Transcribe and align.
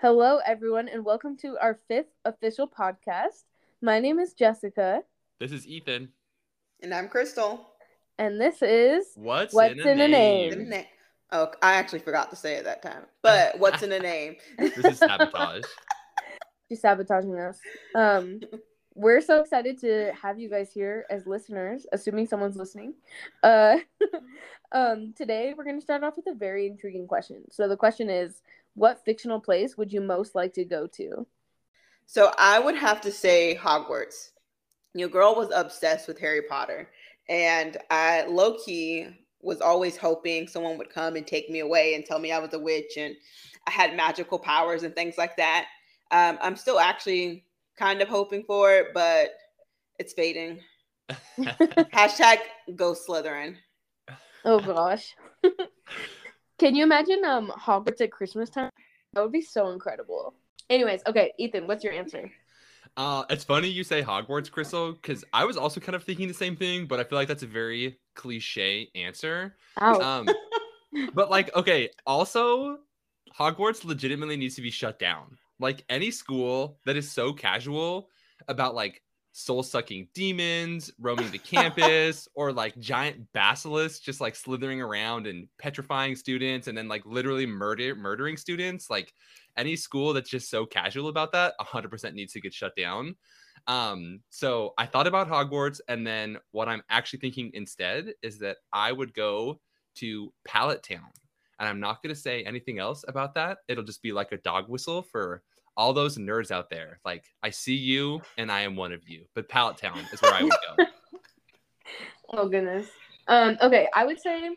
Hello, 0.00 0.40
everyone, 0.46 0.88
and 0.88 1.04
welcome 1.04 1.36
to 1.42 1.58
our 1.58 1.78
fifth 1.86 2.08
official 2.24 2.66
podcast. 2.66 3.44
My 3.82 4.00
name 4.00 4.18
is 4.18 4.32
Jessica, 4.32 5.02
This 5.38 5.52
is 5.52 5.66
Ethan. 5.66 6.08
And 6.82 6.94
I'm 6.94 7.06
Crystal. 7.06 7.66
and 8.18 8.40
this 8.40 8.62
is 8.62 9.08
What's, 9.14 9.52
What's 9.52 9.72
in, 9.72 9.80
a, 9.80 9.90
in 9.90 10.00
a 10.00 10.08
name? 10.08 10.70
name? 10.70 10.86
Oh, 11.32 11.48
I 11.60 11.74
actually 11.74 11.98
forgot 11.98 12.30
to 12.30 12.36
say 12.36 12.54
it 12.54 12.64
that 12.64 12.80
time. 12.80 13.02
But 13.20 13.58
what's 13.58 13.82
in 13.82 13.92
a 13.92 13.98
name? 13.98 14.36
This 14.58 14.78
is 14.78 14.98
sabotage. 15.00 15.64
she's 16.70 16.80
sabotaging 16.80 17.38
us. 17.38 17.58
Um, 17.94 18.40
we're 18.94 19.20
so 19.20 19.40
excited 19.40 19.78
to 19.80 20.12
have 20.20 20.38
you 20.38 20.48
guys 20.48 20.72
here 20.72 21.04
as 21.10 21.26
listeners, 21.26 21.86
assuming 21.92 22.26
someone's 22.26 22.56
listening. 22.56 22.94
Uh, 23.42 23.76
um, 24.72 25.12
today 25.14 25.54
we're 25.56 25.64
going 25.64 25.78
to 25.78 25.84
start 25.84 26.02
off 26.04 26.16
with 26.16 26.26
a 26.26 26.34
very 26.34 26.66
intriguing 26.66 27.06
question. 27.06 27.42
So 27.50 27.68
the 27.68 27.76
question 27.76 28.08
is, 28.08 28.40
what 28.74 29.04
fictional 29.04 29.40
place 29.40 29.76
would 29.76 29.92
you 29.92 30.00
most 30.00 30.34
like 30.34 30.54
to 30.54 30.64
go 30.64 30.86
to? 30.86 31.26
So 32.06 32.32
I 32.38 32.58
would 32.58 32.76
have 32.76 33.00
to 33.02 33.12
say 33.12 33.58
Hogwarts. 33.60 34.30
Your 34.94 35.08
girl 35.08 35.34
was 35.36 35.50
obsessed 35.54 36.08
with 36.08 36.18
Harry 36.18 36.42
Potter. 36.42 36.88
And 37.28 37.76
I 37.90 38.24
low 38.26 38.58
key 38.58 39.06
was 39.40 39.60
always 39.60 39.96
hoping 39.96 40.46
someone 40.46 40.76
would 40.78 40.90
come 40.90 41.16
and 41.16 41.26
take 41.26 41.48
me 41.48 41.60
away 41.60 41.94
and 41.94 42.04
tell 42.04 42.18
me 42.18 42.32
I 42.32 42.38
was 42.38 42.52
a 42.52 42.58
witch 42.58 42.96
and 42.96 43.14
I 43.66 43.70
had 43.70 43.96
magical 43.96 44.38
powers 44.38 44.82
and 44.82 44.94
things 44.94 45.16
like 45.16 45.36
that. 45.36 45.66
Um, 46.10 46.38
I'm 46.42 46.56
still 46.56 46.80
actually 46.80 47.44
kind 47.78 48.02
of 48.02 48.08
hoping 48.08 48.42
for 48.42 48.72
it, 48.72 48.88
but 48.92 49.30
it's 49.98 50.12
fading. 50.12 50.60
Hashtag 51.38 52.38
go 52.76 52.94
Slytherin. 52.94 53.56
Oh 54.44 54.60
gosh. 54.60 55.14
Can 56.60 56.74
you 56.74 56.84
imagine 56.84 57.24
um 57.24 57.50
Hogwarts 57.58 58.02
at 58.02 58.12
Christmas 58.12 58.50
time? 58.50 58.68
That 59.14 59.22
would 59.22 59.32
be 59.32 59.40
so 59.40 59.70
incredible. 59.70 60.34
Anyways, 60.68 61.00
okay, 61.06 61.32
Ethan, 61.38 61.66
what's 61.66 61.82
your 61.82 61.94
answer? 61.94 62.30
uh, 62.98 63.24
it's 63.30 63.44
funny 63.44 63.68
you 63.68 63.82
say 63.82 64.02
Hogwarts, 64.02 64.50
Crystal, 64.50 64.92
because 64.92 65.24
I 65.32 65.46
was 65.46 65.56
also 65.56 65.80
kind 65.80 65.96
of 65.96 66.04
thinking 66.04 66.28
the 66.28 66.34
same 66.34 66.56
thing, 66.56 66.84
but 66.84 67.00
I 67.00 67.04
feel 67.04 67.16
like 67.16 67.28
that's 67.28 67.42
a 67.42 67.46
very 67.46 67.98
cliche 68.14 68.90
answer. 68.94 69.56
Ow. 69.80 70.00
Um, 70.00 70.28
but 71.14 71.30
like, 71.30 71.54
okay, 71.56 71.88
also, 72.06 72.80
Hogwarts 73.38 73.86
legitimately 73.86 74.36
needs 74.36 74.56
to 74.56 74.62
be 74.62 74.70
shut 74.70 74.98
down. 74.98 75.38
Like 75.58 75.82
any 75.88 76.10
school 76.10 76.78
that 76.84 76.96
is 76.96 77.10
so 77.10 77.32
casual 77.32 78.10
about 78.48 78.74
like 78.74 79.02
soul 79.32 79.62
sucking 79.62 80.08
demons 80.12 80.90
roaming 80.98 81.30
the 81.30 81.38
campus 81.38 82.28
or 82.34 82.52
like 82.52 82.76
giant 82.78 83.32
basilisks 83.32 84.00
just 84.00 84.20
like 84.20 84.34
slithering 84.34 84.82
around 84.82 85.26
and 85.26 85.46
petrifying 85.58 86.16
students 86.16 86.66
and 86.66 86.76
then 86.76 86.88
like 86.88 87.04
literally 87.06 87.46
murder 87.46 87.94
murdering 87.94 88.36
students. 88.36 88.90
Like 88.90 89.12
any 89.56 89.76
school 89.76 90.12
that's 90.12 90.30
just 90.30 90.50
so 90.50 90.66
casual 90.66 91.08
about 91.08 91.32
that 91.32 91.54
100% 91.60 92.12
needs 92.14 92.32
to 92.32 92.40
get 92.40 92.54
shut 92.54 92.74
down. 92.76 93.14
Um 93.66 94.20
so 94.30 94.72
i 94.78 94.86
thought 94.86 95.06
about 95.06 95.28
hogwarts 95.28 95.80
and 95.86 96.06
then 96.06 96.38
what 96.52 96.66
i'm 96.66 96.82
actually 96.88 97.18
thinking 97.18 97.50
instead 97.52 98.14
is 98.22 98.38
that 98.38 98.56
i 98.72 98.90
would 98.90 99.12
go 99.12 99.60
to 99.96 100.32
pallet 100.46 100.82
town 100.82 101.10
and 101.58 101.68
i'm 101.68 101.78
not 101.78 102.02
going 102.02 102.14
to 102.14 102.18
say 102.20 102.42
anything 102.42 102.78
else 102.78 103.04
about 103.06 103.34
that. 103.34 103.58
It'll 103.68 103.84
just 103.84 104.02
be 104.02 104.12
like 104.12 104.32
a 104.32 104.38
dog 104.38 104.70
whistle 104.70 105.02
for 105.02 105.42
all 105.76 105.92
those 105.92 106.18
nerds 106.18 106.50
out 106.50 106.68
there 106.70 106.98
like 107.04 107.24
i 107.42 107.50
see 107.50 107.74
you 107.74 108.20
and 108.38 108.50
i 108.50 108.60
am 108.60 108.76
one 108.76 108.92
of 108.92 109.08
you 109.08 109.24
but 109.34 109.48
pallet 109.48 109.76
town 109.76 109.98
is 110.12 110.20
where 110.20 110.34
i 110.34 110.42
would 110.42 110.52
go 110.76 110.84
Oh 112.32 112.48
goodness. 112.48 112.86
Um. 113.28 113.58
Okay, 113.60 113.88
I 113.94 114.04
would 114.04 114.20
say. 114.20 114.50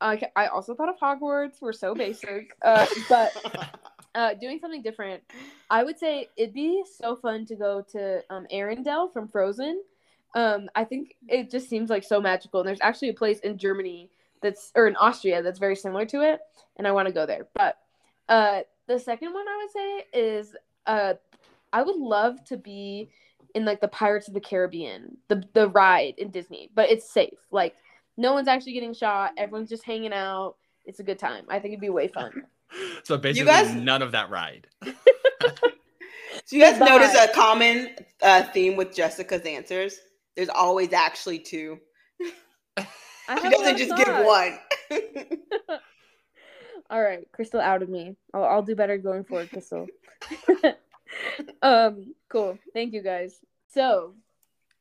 Uh, 0.00 0.16
I 0.36 0.46
also 0.46 0.74
thought 0.74 0.88
of 0.88 0.98
Hogwarts. 0.98 1.60
We're 1.60 1.72
so 1.72 1.94
basic. 1.94 2.52
Uh, 2.62 2.86
but 3.08 3.32
uh, 4.14 4.34
doing 4.34 4.58
something 4.60 4.82
different, 4.82 5.22
I 5.70 5.82
would 5.82 5.98
say 5.98 6.28
it'd 6.36 6.54
be 6.54 6.84
so 7.00 7.16
fun 7.16 7.44
to 7.46 7.56
go 7.56 7.84
to 7.92 8.22
um 8.30 8.46
Arendelle 8.52 9.12
from 9.12 9.28
Frozen. 9.28 9.82
Um, 10.34 10.68
I 10.74 10.84
think 10.84 11.16
it 11.26 11.50
just 11.50 11.68
seems 11.68 11.90
like 11.90 12.04
so 12.04 12.20
magical. 12.20 12.60
And 12.60 12.68
there's 12.68 12.80
actually 12.80 13.08
a 13.10 13.14
place 13.14 13.40
in 13.40 13.58
Germany 13.58 14.10
that's 14.40 14.72
or 14.74 14.86
in 14.86 14.96
Austria 14.96 15.42
that's 15.42 15.58
very 15.58 15.76
similar 15.76 16.06
to 16.06 16.22
it, 16.22 16.40
and 16.76 16.86
I 16.86 16.92
want 16.92 17.08
to 17.08 17.14
go 17.14 17.26
there. 17.26 17.48
But 17.54 17.76
uh, 18.28 18.60
the 18.86 18.98
second 18.98 19.34
one 19.34 19.46
I 19.46 19.56
would 19.56 19.70
say 19.70 20.18
is 20.18 20.56
uh, 20.88 21.14
I 21.72 21.82
would 21.82 21.96
love 21.96 22.42
to 22.46 22.56
be 22.56 23.10
in 23.54 23.64
like 23.64 23.80
the 23.80 23.88
Pirates 23.88 24.26
of 24.28 24.34
the 24.34 24.40
Caribbean, 24.40 25.16
the 25.28 25.44
the 25.52 25.68
ride 25.68 26.14
in 26.18 26.30
Disney, 26.30 26.70
but 26.74 26.90
it's 26.90 27.08
safe. 27.08 27.38
Like 27.52 27.76
no 28.16 28.32
one's 28.32 28.48
actually 28.48 28.72
getting 28.72 28.94
shot. 28.94 29.32
Everyone's 29.36 29.68
just 29.68 29.84
hanging 29.84 30.12
out. 30.12 30.56
It's 30.84 30.98
a 30.98 31.04
good 31.04 31.18
time. 31.18 31.44
I 31.48 31.60
think 31.60 31.72
it'd 31.72 31.80
be 31.80 31.90
way 31.90 32.08
fun. 32.08 32.32
so 33.04 33.16
basically 33.16 33.46
guys- 33.52 33.72
none 33.74 34.02
of 34.02 34.12
that 34.12 34.28
ride 34.30 34.66
So 36.44 36.56
you 36.56 36.62
guys 36.62 36.78
Goodbye. 36.78 36.86
notice 36.96 37.14
a 37.14 37.28
common 37.28 37.90
uh, 38.22 38.42
theme 38.54 38.76
with 38.76 38.94
Jessica's 38.94 39.42
answers? 39.42 39.98
There's 40.36 40.48
always 40.48 40.92
actually 40.92 41.40
two. 41.40 41.78
I 42.78 42.82
She 42.82 42.86
have 43.26 43.44
a 43.44 43.44
lot 43.44 43.50
doesn't 43.50 43.74
of 43.74 43.76
just 43.78 43.96
give 43.96 44.24
one. 44.24 44.58
All 46.90 47.02
right, 47.02 47.30
Crystal 47.32 47.60
out 47.60 47.82
of 47.82 47.88
me. 47.88 48.16
I'll, 48.32 48.44
I'll 48.44 48.62
do 48.62 48.74
better 48.74 48.96
going 48.96 49.24
forward, 49.24 49.50
Crystal. 49.50 49.86
um, 51.62 52.14
cool. 52.28 52.58
Thank 52.72 52.94
you 52.94 53.02
guys. 53.02 53.40
So, 53.72 54.14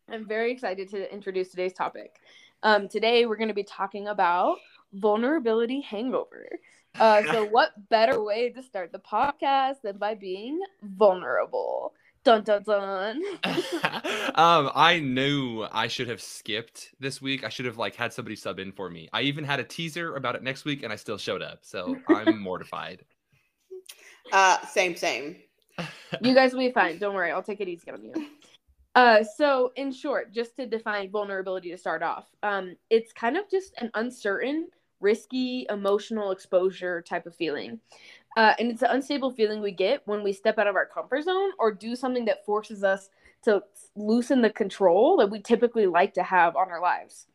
I'm 0.10 0.26
very 0.26 0.52
excited 0.52 0.90
to 0.92 1.14
introduce 1.14 1.50
today's 1.50 1.74
topic. 1.74 2.16
Um, 2.64 2.88
today 2.88 3.26
we're 3.26 3.36
going 3.36 3.50
to 3.50 3.54
be 3.54 3.64
talking 3.64 4.08
about 4.08 4.58
vulnerability 4.94 5.82
hangover. 5.82 6.48
Uh, 6.98 7.24
so, 7.24 7.46
what 7.52 7.72
better 7.90 8.24
way 8.24 8.50
to 8.52 8.64
start 8.64 8.94
the 8.94 9.00
podcast 9.00 9.82
than 9.84 9.98
by 9.98 10.16
being 10.16 10.62
vulnerable? 10.82 11.94
Dun 12.28 12.44
dun 12.44 12.64
dun. 12.64 13.24
um 14.36 14.70
i 14.76 15.00
knew 15.02 15.66
i 15.72 15.88
should 15.88 16.10
have 16.10 16.22
skipped 16.22 16.90
this 17.00 17.22
week 17.22 17.46
i 17.46 17.50
should 17.50 17.66
have 17.66 17.78
like 17.78 17.96
had 17.96 18.12
somebody 18.12 18.36
sub 18.36 18.60
in 18.60 18.74
for 18.74 18.90
me 18.90 19.08
i 19.14 19.22
even 19.22 19.46
had 19.46 19.62
a 19.62 19.64
teaser 19.64 20.14
about 20.18 20.36
it 20.36 20.44
next 20.44 20.66
week 20.66 20.84
and 20.84 20.92
i 20.92 20.96
still 20.98 21.18
showed 21.18 21.42
up 21.42 21.60
so 21.62 21.96
i'm 22.10 22.38
mortified 22.50 23.06
uh, 24.32 24.66
same, 24.66 24.96
same. 24.96 25.38
you 26.22 26.34
guys 26.34 26.54
will 26.54 26.60
be 26.60 26.72
fine. 26.72 26.98
Don't 26.98 27.16
worry. 27.16 27.32
I'll 27.32 27.44
take 27.44 27.62
it 27.62 27.68
easy 27.68 27.92
on 27.92 28.04
you. 28.04 28.28
Uh, 28.96 29.24
so, 29.24 29.72
in 29.76 29.92
short, 29.92 30.34
just 30.34 30.56
to 30.58 30.66
define 30.66 31.12
vulnerability 31.12 31.70
to 31.70 31.78
start 31.78 32.02
off, 32.02 32.26
um, 32.42 32.76
it's 32.90 33.14
kind 33.14 33.38
of 33.38 33.50
just 33.50 33.74
an 33.78 33.92
uncertain, 33.94 34.68
risky, 35.00 35.68
emotional 35.70 36.32
exposure 36.32 37.02
type 37.02 37.28
of 37.28 37.36
feeling. 37.36 37.80
Uh, 38.38 38.54
and 38.60 38.70
it's 38.70 38.84
an 38.84 38.90
unstable 38.92 39.32
feeling 39.32 39.62
we 39.62 39.72
get 39.72 40.04
when 40.06 40.22
we 40.22 40.32
step 40.32 40.60
out 40.60 40.68
of 40.68 40.76
our 40.76 40.86
comfort 40.86 41.24
zone 41.24 41.50
or 41.58 41.72
do 41.72 41.96
something 41.96 42.24
that 42.26 42.46
forces 42.46 42.84
us 42.84 43.10
to 43.42 43.64
loosen 43.96 44.44
the 44.44 44.50
control 44.52 45.18
that 45.18 45.32
we 45.32 45.40
typically 45.42 45.88
like 45.88 46.14
to 46.14 46.22
have 46.22 46.56
on 46.56 46.70
our 46.70 46.80
lives. 46.80 47.26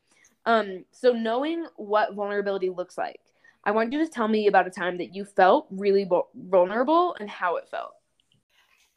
Um, 0.46 0.84
so, 0.92 1.12
knowing 1.12 1.66
what 1.74 2.14
vulnerability 2.14 2.70
looks 2.70 2.96
like, 2.96 3.20
I 3.64 3.72
want 3.72 3.92
you 3.92 3.98
to 3.98 4.08
tell 4.08 4.28
me 4.28 4.46
about 4.46 4.68
a 4.68 4.70
time 4.70 4.96
that 4.98 5.12
you 5.12 5.24
felt 5.24 5.66
really 5.72 6.04
vul- 6.04 6.28
vulnerable 6.36 7.16
and 7.18 7.28
how 7.28 7.56
it 7.56 7.68
felt. 7.68 7.94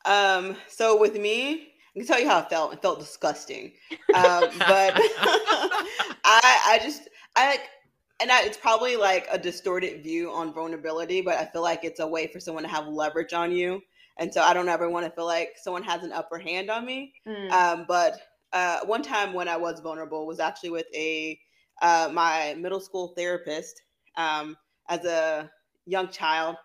Um, 0.05 0.55
so 0.67 0.99
with 0.99 1.19
me, 1.19 1.69
I 1.95 1.99
can 1.99 2.07
tell 2.07 2.19
you 2.19 2.27
how 2.27 2.39
it 2.39 2.49
felt. 2.49 2.71
It 2.71 2.83
felt 2.83 2.99
disgusting. 2.99 3.71
Um, 4.13 4.45
but 4.59 4.93
I, 6.23 6.61
I 6.67 6.79
just, 6.83 7.09
I 7.35 7.47
like, 7.47 7.61
and 8.19 8.31
I, 8.31 8.43
it's 8.43 8.57
probably 8.57 8.95
like 8.95 9.27
a 9.31 9.37
distorted 9.37 10.03
view 10.03 10.31
on 10.31 10.53
vulnerability, 10.53 11.21
but 11.21 11.35
I 11.35 11.45
feel 11.45 11.61
like 11.61 11.83
it's 11.83 11.99
a 11.99 12.07
way 12.07 12.27
for 12.27 12.39
someone 12.39 12.63
to 12.63 12.69
have 12.69 12.87
leverage 12.87 13.33
on 13.33 13.51
you. 13.51 13.81
And 14.17 14.33
so 14.33 14.41
I 14.41 14.53
don't 14.53 14.69
ever 14.69 14.89
want 14.89 15.05
to 15.05 15.11
feel 15.11 15.25
like 15.25 15.55
someone 15.57 15.83
has 15.83 16.03
an 16.03 16.13
upper 16.13 16.39
hand 16.39 16.69
on 16.69 16.85
me. 16.85 17.13
Mm. 17.27 17.51
Um, 17.51 17.85
but 17.87 18.17
uh, 18.53 18.79
one 18.85 19.03
time 19.03 19.33
when 19.33 19.49
I 19.49 19.57
was 19.57 19.81
vulnerable 19.81 20.25
was 20.25 20.39
actually 20.39 20.69
with 20.69 20.87
a 20.95 21.37
uh, 21.81 22.09
my 22.13 22.55
middle 22.57 22.79
school 22.79 23.13
therapist. 23.17 23.81
Um, 24.15 24.55
as 24.87 25.03
a 25.03 25.49
young 25.85 26.09
child, 26.09 26.55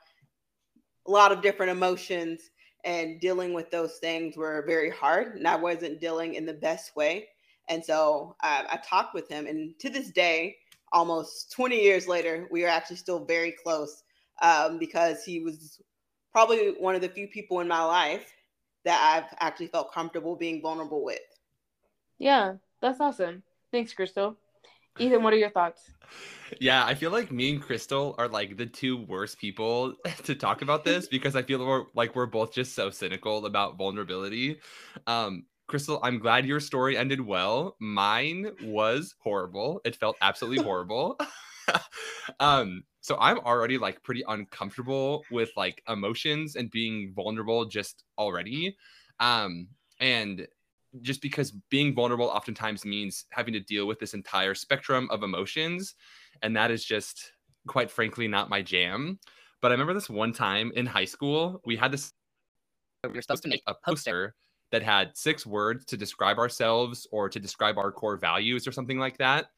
a 1.06 1.11
lot 1.11 1.32
of 1.32 1.43
different 1.43 1.73
emotions 1.73 2.50
and 2.85 3.20
dealing 3.20 3.53
with 3.53 3.70
those 3.70 3.96
things 3.99 4.37
were 4.37 4.64
very 4.67 4.91
hard, 4.91 5.35
and 5.35 5.46
I 5.46 5.56
wasn't 5.56 6.00
dealing 6.00 6.35
in 6.35 6.46
the 6.46 6.55
best 6.55 6.96
way. 6.96 7.29
And 7.69 7.85
so 7.85 8.37
uh, 8.43 8.62
I 8.70 8.79
talked 8.79 9.14
with 9.14 9.29
him, 9.29 9.46
and 9.46 9.79
to 9.81 9.91
this 9.91 10.11
day, 10.11 10.56
almost 10.92 11.52
20 11.52 11.81
years 11.81 12.08
later, 12.08 12.48
we 12.50 12.64
are 12.64 12.69
actually 12.69 12.96
still 12.96 13.25
very 13.25 13.52
close 13.52 14.02
um, 14.42 14.78
because 14.78 15.25
he 15.25 15.40
was 15.40 15.81
probably 16.32 16.75
one 16.78 16.94
of 16.94 17.00
the 17.00 17.08
few 17.08 17.28
people 17.28 17.60
in 17.60 17.69
my 17.69 17.82
life 17.82 18.32
that 18.84 19.00
I've 19.02 19.37
actually 19.40 19.66
felt 19.66 19.92
comfortable 19.92 20.37
being 20.37 20.62
vulnerable 20.62 21.04
with. 21.04 21.20
Yeah, 22.19 22.54
that's 22.81 23.00
awesome. 23.00 23.42
Thanks, 23.72 23.92
Crystal. 23.92 24.37
Ethan, 24.98 25.22
what 25.22 25.32
are 25.32 25.38
your 25.38 25.50
thoughts? 25.50 25.90
yeah 26.58 26.84
i 26.84 26.94
feel 26.94 27.10
like 27.10 27.31
me 27.31 27.52
and 27.52 27.62
crystal 27.62 28.14
are 28.19 28.28
like 28.28 28.56
the 28.56 28.66
two 28.66 28.96
worst 28.96 29.38
people 29.38 29.94
to 30.25 30.34
talk 30.34 30.62
about 30.62 30.84
this 30.84 31.06
because 31.06 31.36
i 31.36 31.43
feel 31.43 31.64
we're, 31.64 31.84
like 31.94 32.16
we're 32.16 32.26
both 32.26 32.52
just 32.52 32.75
so 32.75 32.90
cynical 32.90 33.46
about 33.46 33.78
vulnerability 33.78 34.58
um 35.06 35.44
crystal 35.70 36.00
i'm 36.02 36.19
glad 36.19 36.44
your 36.44 36.61
story 36.61 36.96
ended 36.96 37.20
well 37.20 37.76
mine 37.81 38.50
was 38.64 39.14
horrible 39.20 39.81
it 39.84 39.96
felt 39.96 40.17
absolutely 40.20 40.62
horrible 40.69 41.17
um, 42.40 42.84
so 43.00 43.17
I'm 43.19 43.38
already 43.38 43.78
like 43.78 44.02
pretty 44.02 44.22
uncomfortable 44.28 45.25
with 45.31 45.50
like 45.56 45.82
emotions 45.88 46.56
and 46.56 46.70
being 46.70 47.12
vulnerable 47.14 47.64
just 47.64 48.05
already. 48.19 48.76
Um, 49.19 49.69
and 50.00 50.46
just 51.02 51.22
because 51.22 51.52
being 51.70 51.94
vulnerable 51.94 52.26
oftentimes 52.26 52.84
means 52.84 53.26
having 53.31 53.55
to 53.55 53.61
deal 53.61 53.87
with 53.87 53.99
this 53.99 54.14
entire 54.14 54.55
spectrum 54.55 55.08
of 55.11 55.22
emotions. 55.22 55.94
And 56.43 56.56
that 56.56 56.70
is 56.70 56.84
just 56.84 57.32
quite 57.67 57.90
frankly 57.90 58.26
not 58.28 58.50
my 58.50 58.62
jam. 58.62 59.19
But 59.62 59.70
I 59.70 59.75
remember 59.75 59.94
this 59.94 60.11
one 60.11 60.32
time 60.32 60.72
in 60.75 60.87
high 60.87 61.05
school, 61.05 61.61
we 61.64 61.76
had 61.76 61.93
this 61.93 62.12
we 63.05 63.11
were 63.11 63.22
supposed 63.22 63.43
to 63.44 63.49
make 63.49 63.62
a 63.67 63.75
poster 63.82 64.34
that 64.70 64.82
had 64.82 65.17
six 65.17 65.46
words 65.46 65.84
to 65.87 65.96
describe 65.96 66.38
ourselves 66.38 67.06
or 67.11 67.28
to 67.28 67.40
describe 67.40 67.78
our 67.78 67.90
core 67.90 68.17
values 68.17 68.67
or 68.67 68.72
something 68.72 68.99
like 68.99 69.19
that. 69.19 69.50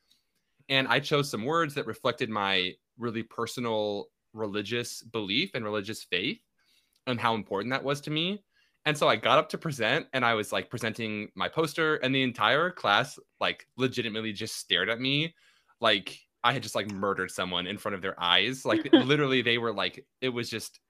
And 0.68 0.88
I 0.88 1.00
chose 1.00 1.30
some 1.30 1.44
words 1.44 1.74
that 1.74 1.86
reflected 1.86 2.30
my 2.30 2.72
really 2.98 3.22
personal 3.22 4.06
religious 4.32 5.02
belief 5.02 5.50
and 5.54 5.64
religious 5.64 6.02
faith 6.02 6.40
and 7.06 7.20
how 7.20 7.34
important 7.34 7.72
that 7.72 7.84
was 7.84 8.00
to 8.02 8.10
me. 8.10 8.42
And 8.84 8.96
so 8.96 9.08
I 9.08 9.16
got 9.16 9.38
up 9.38 9.48
to 9.50 9.58
present 9.58 10.06
and 10.12 10.24
I 10.24 10.34
was 10.34 10.52
like 10.52 10.70
presenting 10.70 11.28
my 11.34 11.48
poster 11.48 11.96
and 11.96 12.14
the 12.14 12.22
entire 12.22 12.70
class 12.70 13.18
like 13.40 13.66
legitimately 13.76 14.32
just 14.32 14.56
stared 14.56 14.88
at 14.88 15.00
me 15.00 15.34
like 15.80 16.18
I 16.44 16.52
had 16.52 16.62
just 16.62 16.74
like 16.74 16.90
murdered 16.90 17.30
someone 17.30 17.66
in 17.66 17.78
front 17.78 17.94
of 17.94 18.02
their 18.02 18.20
eyes. 18.20 18.64
Like 18.72 18.88
literally 18.92 19.42
they 19.42 19.58
were 19.58 19.72
like 19.72 20.04
it 20.20 20.30
was 20.30 20.48
just 20.48 20.80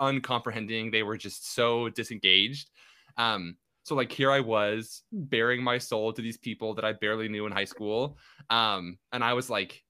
uncomprehending. 0.00 0.90
They 0.90 1.02
were 1.02 1.16
just 1.16 1.54
so 1.54 1.88
disengaged. 1.90 2.70
Um 3.16 3.56
so 3.84 3.94
like 3.94 4.10
here 4.10 4.30
I 4.30 4.40
was 4.40 5.02
baring 5.12 5.62
my 5.62 5.78
soul 5.78 6.12
to 6.12 6.20
these 6.20 6.36
people 6.36 6.74
that 6.74 6.84
I 6.84 6.92
barely 6.92 7.28
knew 7.28 7.46
in 7.46 7.52
high 7.52 7.64
school. 7.64 8.18
Um 8.50 8.98
and 9.12 9.22
I 9.22 9.34
was 9.34 9.48
like 9.48 9.82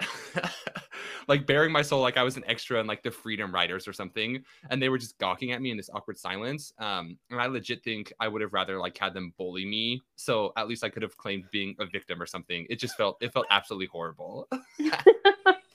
like 1.28 1.46
baring 1.46 1.72
my 1.72 1.82
soul 1.82 2.00
like 2.00 2.16
I 2.16 2.22
was 2.22 2.36
an 2.36 2.44
extra 2.46 2.80
in 2.80 2.86
like 2.86 3.02
the 3.02 3.10
Freedom 3.10 3.54
Riders 3.54 3.86
or 3.86 3.92
something, 3.92 4.42
and 4.70 4.82
they 4.82 4.88
were 4.88 4.98
just 4.98 5.18
gawking 5.18 5.52
at 5.52 5.62
me 5.62 5.70
in 5.70 5.76
this 5.76 5.90
awkward 5.92 6.18
silence. 6.18 6.72
Um, 6.78 7.18
and 7.30 7.40
I 7.40 7.46
legit 7.46 7.84
think 7.84 8.12
I 8.20 8.28
would 8.28 8.42
have 8.42 8.52
rather 8.52 8.78
like 8.78 8.96
had 8.96 9.14
them 9.14 9.32
bully 9.38 9.64
me, 9.64 10.00
so 10.16 10.52
at 10.56 10.68
least 10.68 10.84
I 10.84 10.88
could 10.88 11.02
have 11.02 11.16
claimed 11.16 11.44
being 11.50 11.76
a 11.78 11.86
victim 11.86 12.20
or 12.20 12.26
something. 12.26 12.66
It 12.70 12.76
just 12.76 12.96
felt 12.96 13.18
it 13.20 13.32
felt 13.32 13.46
absolutely 13.50 13.86
horrible. 13.86 14.48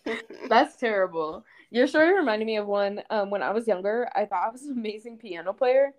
That's 0.50 0.76
terrible. 0.76 1.44
Your 1.72 1.88
story 1.88 2.16
reminded 2.16 2.46
me 2.46 2.58
of 2.58 2.68
one 2.68 3.02
um, 3.10 3.30
when 3.30 3.42
I 3.42 3.52
was 3.52 3.68
younger. 3.68 4.10
I 4.14 4.26
thought 4.26 4.48
I 4.48 4.52
was 4.52 4.64
an 4.64 4.74
amazing 4.78 5.18
piano 5.18 5.52
player 5.54 5.94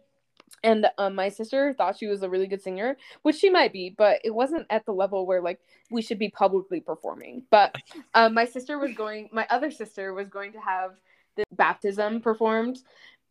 and 0.62 0.86
um, 0.98 1.14
my 1.14 1.28
sister 1.28 1.74
thought 1.74 1.98
she 1.98 2.06
was 2.06 2.22
a 2.22 2.28
really 2.28 2.46
good 2.46 2.62
singer 2.62 2.96
which 3.22 3.36
she 3.36 3.50
might 3.50 3.72
be 3.72 3.94
but 3.96 4.20
it 4.24 4.34
wasn't 4.34 4.66
at 4.70 4.84
the 4.86 4.92
level 4.92 5.26
where 5.26 5.42
like 5.42 5.60
we 5.90 6.02
should 6.02 6.18
be 6.18 6.28
publicly 6.30 6.80
performing 6.80 7.42
but 7.50 7.74
um, 8.14 8.34
my 8.34 8.44
sister 8.44 8.78
was 8.78 8.92
going 8.92 9.28
my 9.32 9.46
other 9.50 9.70
sister 9.70 10.14
was 10.14 10.28
going 10.28 10.52
to 10.52 10.60
have 10.60 10.92
the 11.36 11.44
baptism 11.52 12.20
performed 12.20 12.78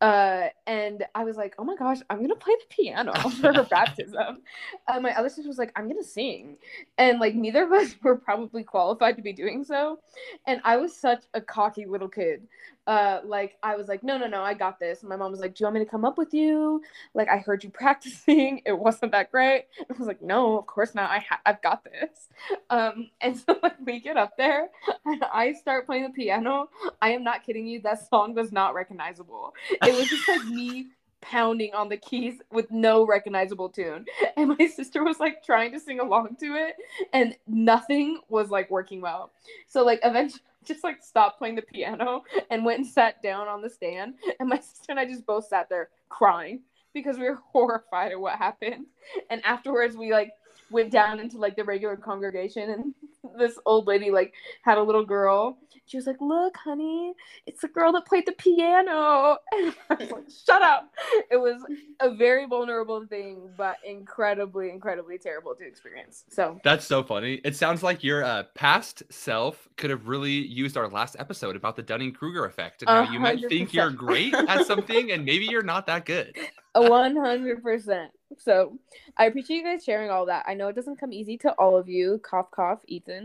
uh, 0.02 0.48
and 0.66 1.04
I 1.14 1.24
was 1.24 1.36
like, 1.36 1.54
oh 1.58 1.64
my 1.64 1.74
gosh, 1.74 1.98
I'm 2.10 2.20
gonna 2.20 2.36
play 2.36 2.54
the 2.54 2.74
piano 2.74 3.12
for 3.40 3.52
her 3.52 3.62
baptism. 3.64 4.42
Uh, 4.86 5.00
my 5.00 5.16
other 5.16 5.30
sister 5.30 5.48
was 5.48 5.58
like, 5.58 5.72
I'm 5.74 5.88
gonna 5.88 6.04
sing, 6.04 6.58
and 6.98 7.18
like 7.18 7.34
neither 7.34 7.64
of 7.64 7.72
us 7.72 7.94
were 8.02 8.16
probably 8.16 8.62
qualified 8.62 9.16
to 9.16 9.22
be 9.22 9.32
doing 9.32 9.64
so. 9.64 10.00
And 10.46 10.60
I 10.64 10.76
was 10.76 10.94
such 10.94 11.24
a 11.32 11.40
cocky 11.40 11.86
little 11.86 12.08
kid. 12.08 12.46
Uh, 12.86 13.20
like 13.24 13.56
I 13.62 13.76
was 13.76 13.88
like, 13.88 14.02
no, 14.02 14.16
no, 14.16 14.26
no, 14.26 14.42
I 14.42 14.54
got 14.54 14.78
this. 14.78 15.00
And 15.00 15.08
my 15.08 15.16
mom 15.16 15.30
was 15.30 15.40
like, 15.40 15.54
do 15.54 15.62
you 15.62 15.66
want 15.66 15.74
me 15.74 15.84
to 15.84 15.90
come 15.90 16.04
up 16.04 16.18
with 16.18 16.32
you? 16.32 16.82
Like 17.14 17.28
I 17.28 17.38
heard 17.38 17.64
you 17.64 17.70
practicing. 17.74 18.62
It 18.64 18.78
wasn't 18.78 19.12
that 19.12 19.30
great. 19.30 19.66
I 19.80 19.94
was 19.98 20.06
like, 20.06 20.22
no, 20.22 20.58
of 20.58 20.66
course 20.66 20.94
not. 20.94 21.10
I 21.10 21.18
ha- 21.18 21.40
I've 21.44 21.62
got 21.62 21.84
this. 21.84 22.28
Um, 22.70 23.10
and 23.20 23.36
so 23.36 23.58
like 23.62 23.76
we 23.84 24.00
get 24.00 24.16
up 24.16 24.36
there 24.36 24.68
and 25.04 25.24
I 25.32 25.52
start 25.54 25.86
playing 25.86 26.04
the 26.04 26.10
piano. 26.10 26.68
I 27.02 27.10
am 27.10 27.24
not 27.24 27.44
kidding 27.44 27.66
you. 27.66 27.80
That 27.80 28.08
song 28.08 28.34
was 28.34 28.52
not 28.52 28.74
recognizable 28.74 29.54
it 29.84 29.94
was 29.94 30.08
just 30.08 30.28
like 30.28 30.44
me 30.46 30.88
pounding 31.20 31.74
on 31.74 31.88
the 31.88 31.96
keys 31.96 32.40
with 32.52 32.70
no 32.70 33.04
recognizable 33.04 33.68
tune. 33.68 34.06
And 34.36 34.56
my 34.58 34.66
sister 34.66 35.02
was 35.02 35.18
like 35.18 35.42
trying 35.42 35.72
to 35.72 35.80
sing 35.80 36.00
along 36.00 36.36
to 36.40 36.54
it, 36.54 36.76
and 37.12 37.36
nothing 37.46 38.20
was 38.28 38.50
like 38.50 38.70
working 38.70 39.00
well. 39.00 39.32
So, 39.66 39.84
like, 39.84 40.00
eventually, 40.04 40.42
just 40.66 40.84
like 40.84 41.02
stopped 41.02 41.38
playing 41.38 41.56
the 41.56 41.62
piano 41.62 42.22
and 42.50 42.64
went 42.64 42.80
and 42.80 42.86
sat 42.86 43.22
down 43.22 43.48
on 43.48 43.62
the 43.62 43.70
stand. 43.70 44.14
And 44.40 44.48
my 44.48 44.56
sister 44.60 44.90
and 44.90 45.00
I 45.00 45.04
just 45.06 45.26
both 45.26 45.46
sat 45.46 45.68
there 45.68 45.90
crying 46.08 46.60
because 46.92 47.18
we 47.18 47.24
were 47.24 47.38
horrified 47.52 48.12
at 48.12 48.20
what 48.20 48.36
happened. 48.36 48.86
And 49.30 49.44
afterwards, 49.44 49.96
we 49.96 50.12
like 50.12 50.32
went 50.70 50.90
down 50.90 51.20
into 51.20 51.38
like 51.38 51.56
the 51.56 51.64
regular 51.64 51.96
congregation 51.96 52.70
and 52.70 52.94
this 53.38 53.58
old 53.66 53.86
lady 53.86 54.10
like 54.10 54.32
had 54.62 54.78
a 54.78 54.82
little 54.82 55.04
girl 55.04 55.58
she 55.86 55.96
was 55.96 56.06
like 56.06 56.20
look 56.20 56.56
honey 56.56 57.12
it's 57.46 57.60
the 57.60 57.68
girl 57.68 57.92
that 57.92 58.04
played 58.06 58.26
the 58.26 58.32
piano 58.32 59.36
and 59.52 59.74
i 59.90 59.94
was 59.94 60.10
like 60.10 60.24
shut 60.44 60.62
up 60.62 60.92
it 61.30 61.36
was 61.36 61.62
a 62.00 62.14
very 62.14 62.46
vulnerable 62.46 63.04
thing 63.06 63.48
but 63.56 63.76
incredibly 63.84 64.70
incredibly 64.70 65.18
terrible 65.18 65.54
to 65.54 65.64
experience 65.64 66.24
so 66.28 66.60
that's 66.64 66.86
so 66.86 67.02
funny 67.02 67.40
it 67.44 67.54
sounds 67.54 67.82
like 67.82 68.02
your 68.02 68.24
uh, 68.24 68.42
past 68.54 69.02
self 69.10 69.68
could 69.76 69.90
have 69.90 70.08
really 70.08 70.32
used 70.32 70.76
our 70.76 70.88
last 70.88 71.16
episode 71.18 71.56
about 71.56 71.76
the 71.76 71.82
dunning-kruger 71.82 72.44
effect 72.46 72.82
and 72.82 72.88
how 72.88 73.04
100%. 73.04 73.12
you 73.12 73.20
might 73.20 73.48
think 73.48 73.72
you're 73.72 73.90
great 73.90 74.34
at 74.34 74.66
something 74.66 75.12
and 75.12 75.24
maybe 75.24 75.44
you're 75.44 75.62
not 75.62 75.86
that 75.86 76.04
good 76.04 76.36
one 76.80 77.16
hundred 77.16 77.62
percent. 77.62 78.12
So 78.38 78.78
I 79.16 79.26
appreciate 79.26 79.58
you 79.58 79.64
guys 79.64 79.84
sharing 79.84 80.10
all 80.10 80.26
that. 80.26 80.44
I 80.46 80.54
know 80.54 80.68
it 80.68 80.74
doesn't 80.74 80.98
come 80.98 81.12
easy 81.12 81.38
to 81.38 81.52
all 81.52 81.76
of 81.76 81.88
you. 81.88 82.20
Cough, 82.22 82.50
cough, 82.50 82.80
Ethan. 82.86 83.15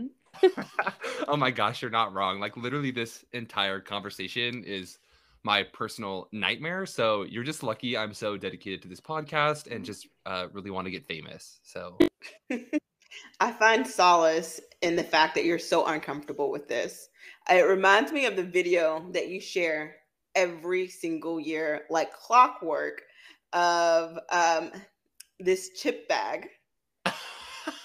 oh 1.28 1.36
my 1.36 1.50
gosh, 1.50 1.82
you're 1.82 1.90
not 1.90 2.12
wrong. 2.12 2.40
Like 2.40 2.56
literally, 2.56 2.90
this 2.90 3.24
entire 3.32 3.80
conversation 3.80 4.64
is 4.64 4.98
my 5.44 5.62
personal 5.62 6.28
nightmare. 6.32 6.86
So 6.86 7.24
you're 7.24 7.44
just 7.44 7.62
lucky 7.62 7.96
I'm 7.96 8.14
so 8.14 8.36
dedicated 8.36 8.82
to 8.82 8.88
this 8.88 9.00
podcast 9.00 9.70
and 9.70 9.84
just 9.84 10.06
uh, 10.24 10.46
really 10.52 10.70
want 10.70 10.86
to 10.86 10.90
get 10.90 11.04
famous. 11.06 11.60
So 11.64 11.98
I 13.40 13.52
find 13.52 13.86
solace 13.86 14.60
in 14.80 14.96
the 14.96 15.04
fact 15.04 15.34
that 15.34 15.44
you're 15.44 15.58
so 15.58 15.86
uncomfortable 15.86 16.50
with 16.50 16.68
this. 16.68 17.08
It 17.50 17.66
reminds 17.66 18.12
me 18.12 18.26
of 18.26 18.36
the 18.36 18.44
video 18.44 19.04
that 19.10 19.28
you 19.28 19.40
share 19.40 19.96
every 20.34 20.88
single 20.88 21.40
year, 21.40 21.82
like 21.90 22.12
clockwork, 22.12 23.02
of 23.52 24.18
um, 24.30 24.70
this 25.38 25.70
chip 25.70 26.08
bag. 26.08 26.48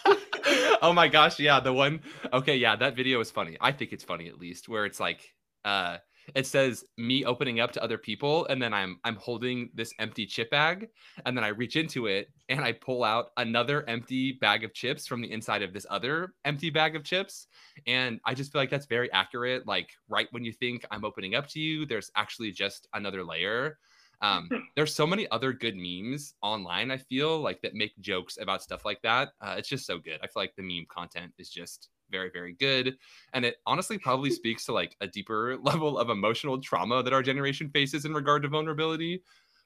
oh 0.81 0.93
my 0.93 1.07
gosh, 1.07 1.39
yeah, 1.39 1.59
the 1.59 1.73
one 1.73 2.01
okay, 2.33 2.55
yeah, 2.55 2.75
that 2.75 2.95
video 2.95 3.19
is 3.19 3.31
funny. 3.31 3.57
I 3.61 3.71
think 3.71 3.93
it's 3.93 4.03
funny 4.03 4.27
at 4.27 4.39
least, 4.39 4.69
where 4.69 4.85
it's 4.85 4.99
like 4.99 5.33
uh 5.65 5.97
it 6.35 6.45
says 6.45 6.83
me 6.97 7.23
opening 7.25 7.59
up 7.59 7.71
to 7.71 7.83
other 7.83 7.97
people 7.97 8.45
and 8.47 8.61
then 8.61 8.73
I'm 8.73 8.99
I'm 9.03 9.15
holding 9.15 9.69
this 9.73 9.93
empty 9.99 10.25
chip 10.25 10.51
bag 10.51 10.89
and 11.25 11.37
then 11.37 11.43
I 11.43 11.49
reach 11.49 11.75
into 11.75 12.07
it 12.07 12.29
and 12.49 12.61
I 12.61 12.73
pull 12.73 13.03
out 13.03 13.27
another 13.37 13.87
empty 13.87 14.33
bag 14.33 14.63
of 14.63 14.73
chips 14.73 15.07
from 15.07 15.21
the 15.21 15.31
inside 15.31 15.61
of 15.61 15.73
this 15.73 15.85
other 15.89 16.33
empty 16.45 16.69
bag 16.69 16.95
of 16.95 17.03
chips 17.03 17.47
and 17.85 18.19
I 18.25 18.33
just 18.33 18.51
feel 18.51 18.61
like 18.61 18.69
that's 18.69 18.85
very 18.85 19.11
accurate 19.11 19.67
like 19.67 19.89
right 20.09 20.27
when 20.31 20.43
you 20.43 20.51
think 20.51 20.85
I'm 20.91 21.05
opening 21.05 21.35
up 21.35 21.47
to 21.49 21.59
you 21.59 21.85
there's 21.85 22.11
actually 22.15 22.51
just 22.51 22.87
another 22.93 23.23
layer 23.23 23.77
um, 24.21 24.49
there's 24.75 24.95
so 24.95 25.07
many 25.07 25.29
other 25.31 25.53
good 25.53 25.75
memes 25.75 26.33
online. 26.41 26.91
I 26.91 26.97
feel 26.97 27.39
like 27.39 27.61
that 27.61 27.73
make 27.73 27.97
jokes 27.99 28.37
about 28.41 28.63
stuff 28.63 28.85
like 28.85 29.01
that. 29.03 29.29
Uh, 29.41 29.55
it's 29.57 29.69
just 29.69 29.85
so 29.85 29.97
good. 29.97 30.19
I 30.21 30.27
feel 30.27 30.43
like 30.43 30.55
the 30.55 30.63
meme 30.63 30.87
content 30.89 31.33
is 31.37 31.49
just 31.49 31.89
very 32.09 32.29
very 32.31 32.53
good 32.53 32.97
and 33.33 33.45
it 33.45 33.57
honestly 33.65 33.97
probably 33.97 34.29
speaks 34.31 34.65
to 34.65 34.73
like 34.73 34.95
a 35.01 35.07
deeper 35.07 35.57
level 35.61 35.97
of 35.97 36.09
emotional 36.09 36.59
trauma 36.59 37.03
that 37.03 37.13
our 37.13 37.23
generation 37.23 37.69
faces 37.69 38.05
in 38.05 38.13
regard 38.13 38.41
to 38.41 38.47
vulnerability 38.47 39.21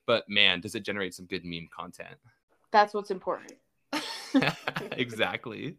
but 0.05 0.27
man 0.27 0.59
does 0.59 0.75
it 0.75 0.83
generate 0.83 1.13
some 1.13 1.25
good 1.25 1.45
meme 1.45 1.67
content 1.75 2.15
that's 2.71 2.93
what's 2.93 3.11
important 3.11 3.53
exactly 4.93 5.77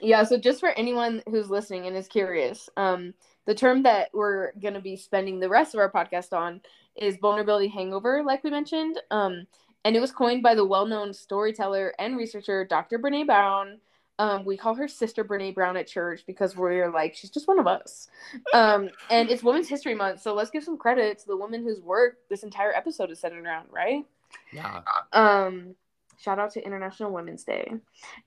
yeah 0.00 0.22
so 0.22 0.38
just 0.38 0.60
for 0.60 0.70
anyone 0.70 1.22
who's 1.28 1.50
listening 1.50 1.86
and 1.86 1.96
is 1.96 2.08
curious 2.08 2.68
um 2.76 3.12
the 3.46 3.54
term 3.54 3.82
that 3.82 4.10
we're 4.12 4.52
going 4.60 4.74
to 4.74 4.80
be 4.80 4.96
spending 4.96 5.40
the 5.40 5.48
rest 5.48 5.74
of 5.74 5.80
our 5.80 5.90
podcast 5.90 6.32
on 6.32 6.60
is 6.96 7.16
vulnerability 7.16 7.68
hangover, 7.68 8.22
like 8.22 8.44
we 8.44 8.50
mentioned. 8.50 9.00
Um, 9.10 9.46
and 9.84 9.96
it 9.96 10.00
was 10.00 10.12
coined 10.12 10.42
by 10.42 10.54
the 10.54 10.64
well-known 10.64 11.14
storyteller 11.14 11.94
and 11.98 12.16
researcher 12.16 12.64
Dr. 12.64 12.98
Brene 12.98 13.26
Brown. 13.26 13.78
Um, 14.18 14.44
we 14.44 14.58
call 14.58 14.74
her 14.74 14.86
Sister 14.86 15.24
Brene 15.24 15.54
Brown 15.54 15.78
at 15.78 15.86
church 15.86 16.24
because 16.26 16.54
we're 16.54 16.90
like 16.92 17.14
she's 17.14 17.30
just 17.30 17.48
one 17.48 17.58
of 17.58 17.66
us. 17.66 18.08
Um, 18.52 18.90
and 19.10 19.30
it's 19.30 19.42
Women's 19.42 19.68
History 19.68 19.94
Month, 19.94 20.20
so 20.20 20.34
let's 20.34 20.50
give 20.50 20.62
some 20.62 20.76
credit 20.76 21.18
to 21.20 21.26
the 21.26 21.36
woman 21.36 21.62
whose 21.62 21.80
work 21.80 22.18
this 22.28 22.42
entire 22.42 22.74
episode 22.74 23.10
is 23.10 23.18
centered 23.18 23.46
around, 23.46 23.68
right? 23.70 24.04
Yeah. 24.52 24.82
Um, 25.14 25.74
shout 26.18 26.38
out 26.38 26.52
to 26.52 26.62
International 26.62 27.10
Women's 27.10 27.44
Day. 27.44 27.72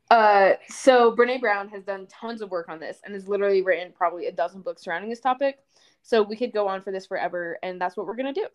Uh, 0.10 0.53
so 0.67 1.15
Brene 1.15 1.39
Brown 1.39 1.70
has 1.70 1.84
done 1.84 2.08
tons 2.08 2.41
of 2.41 2.50
work 2.50 2.70
on 2.70 2.79
this 2.79 3.00
and 3.05 3.13
has 3.13 3.27
literally 3.27 3.62
written 3.62 3.93
probably 3.96 4.25
a 4.25 4.32
dozen 4.32 4.62
books 4.62 4.84
surrounding 4.84 5.12
this 5.12 5.20
topic. 5.20 5.60
So 6.03 6.22
we 6.22 6.36
could 6.36 6.51
go 6.51 6.67
on 6.67 6.81
for 6.81 6.91
this 6.91 7.05
forever, 7.05 7.57
and 7.63 7.79
that's 7.79 7.95
what 7.95 8.05
we're 8.05 8.15
gonna 8.15 8.33
do. 8.33 8.48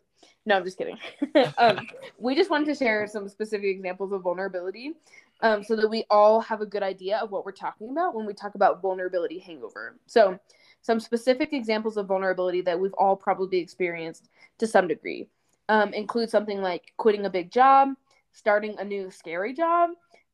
No, 0.47 0.57
I'm 0.57 0.65
just 0.65 0.79
kidding. 0.79 0.99
um, 1.59 1.89
we 2.19 2.35
just 2.35 2.51
wanted 2.51 2.67
to 2.67 2.75
share 2.75 3.07
some 3.07 3.29
specific 3.29 3.67
examples 3.67 4.13
of 4.13 4.23
vulnerability 4.23 4.93
um, 5.41 5.65
so 5.65 5.75
that 5.75 5.89
we 5.89 6.05
all 6.11 6.41
have 6.41 6.61
a 6.61 6.67
good 6.67 6.83
idea 6.83 7.19
of 7.19 7.31
what 7.31 7.45
we're 7.45 7.53
talking 7.53 7.91
about 7.91 8.15
when 8.15 8.27
we 8.27 8.35
talk 8.35 8.55
about 8.55 8.83
vulnerability 8.83 9.39
hangover. 9.39 9.97
So, 10.07 10.39
some 10.83 11.01
specific 11.01 11.53
examples 11.53 11.97
of 11.97 12.07
vulnerability 12.07 12.61
that 12.63 12.79
we've 12.79 12.95
all 12.95 13.17
probably 13.17 13.59
experienced 13.59 14.29
to 14.59 14.67
some 14.67 14.87
degree 14.87 15.29
um, 15.69 15.93
include 15.93 16.31
something 16.31 16.61
like 16.61 16.93
quitting 16.97 17.27
a 17.27 17.31
big 17.31 17.51
job, 17.51 17.89
starting 18.33 18.77
a 18.79 18.85
new 18.85 19.11
scary 19.11 19.53
job, 19.53 19.91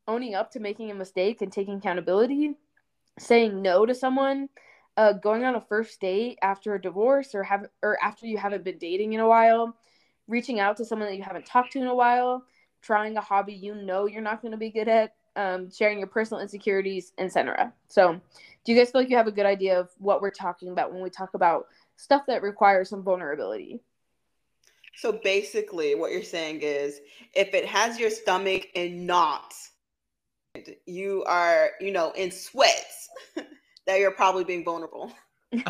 owning 0.07 0.35
up 0.35 0.51
to 0.51 0.59
making 0.59 0.91
a 0.91 0.95
mistake 0.95 1.41
and 1.41 1.51
taking 1.51 1.77
accountability, 1.77 2.55
saying 3.19 3.61
no 3.61 3.85
to 3.85 3.95
someone, 3.95 4.49
uh, 4.97 5.13
going 5.13 5.43
on 5.43 5.55
a 5.55 5.61
first 5.61 5.99
date 5.99 6.37
after 6.41 6.75
a 6.75 6.81
divorce 6.81 7.35
or 7.35 7.43
have 7.43 7.65
or 7.81 7.97
after 8.03 8.25
you 8.25 8.37
haven't 8.37 8.63
been 8.63 8.77
dating 8.77 9.13
in 9.13 9.19
a 9.19 9.27
while, 9.27 9.75
reaching 10.27 10.59
out 10.59 10.77
to 10.77 10.85
someone 10.85 11.09
that 11.09 11.17
you 11.17 11.23
haven't 11.23 11.45
talked 11.45 11.73
to 11.73 11.79
in 11.79 11.87
a 11.87 11.95
while, 11.95 12.43
trying 12.81 13.17
a 13.17 13.21
hobby 13.21 13.53
you 13.53 13.75
know 13.75 14.05
you're 14.05 14.21
not 14.21 14.41
going 14.41 14.51
to 14.51 14.57
be 14.57 14.69
good 14.69 14.87
at, 14.87 15.15
um, 15.35 15.69
sharing 15.69 15.99
your 15.99 16.07
personal 16.07 16.41
insecurities, 16.41 17.11
etc. 17.17 17.73
So, 17.87 18.19
do 18.63 18.71
you 18.71 18.77
guys 18.77 18.91
feel 18.91 19.01
like 19.01 19.09
you 19.09 19.17
have 19.17 19.27
a 19.27 19.31
good 19.31 19.45
idea 19.45 19.79
of 19.79 19.89
what 19.97 20.21
we're 20.21 20.31
talking 20.31 20.69
about 20.69 20.93
when 20.93 21.01
we 21.01 21.09
talk 21.09 21.33
about 21.33 21.67
stuff 21.97 22.23
that 22.27 22.41
requires 22.41 22.89
some 22.89 23.03
vulnerability? 23.03 23.81
So 24.97 25.11
basically, 25.11 25.93
what 25.95 26.11
you're 26.11 26.23
saying 26.23 26.61
is 26.61 27.01
if 27.33 27.53
it 27.53 27.65
has 27.65 27.99
your 27.99 28.09
stomach 28.09 28.67
in 28.75 29.05
knots, 29.05 29.71
you 30.85 31.23
are, 31.27 31.71
you 31.81 31.91
know, 31.91 32.11
in 32.11 32.31
sweats, 32.31 33.09
that 33.87 33.99
you're 33.99 34.11
probably 34.11 34.43
being 34.43 34.63
vulnerable. 34.63 35.11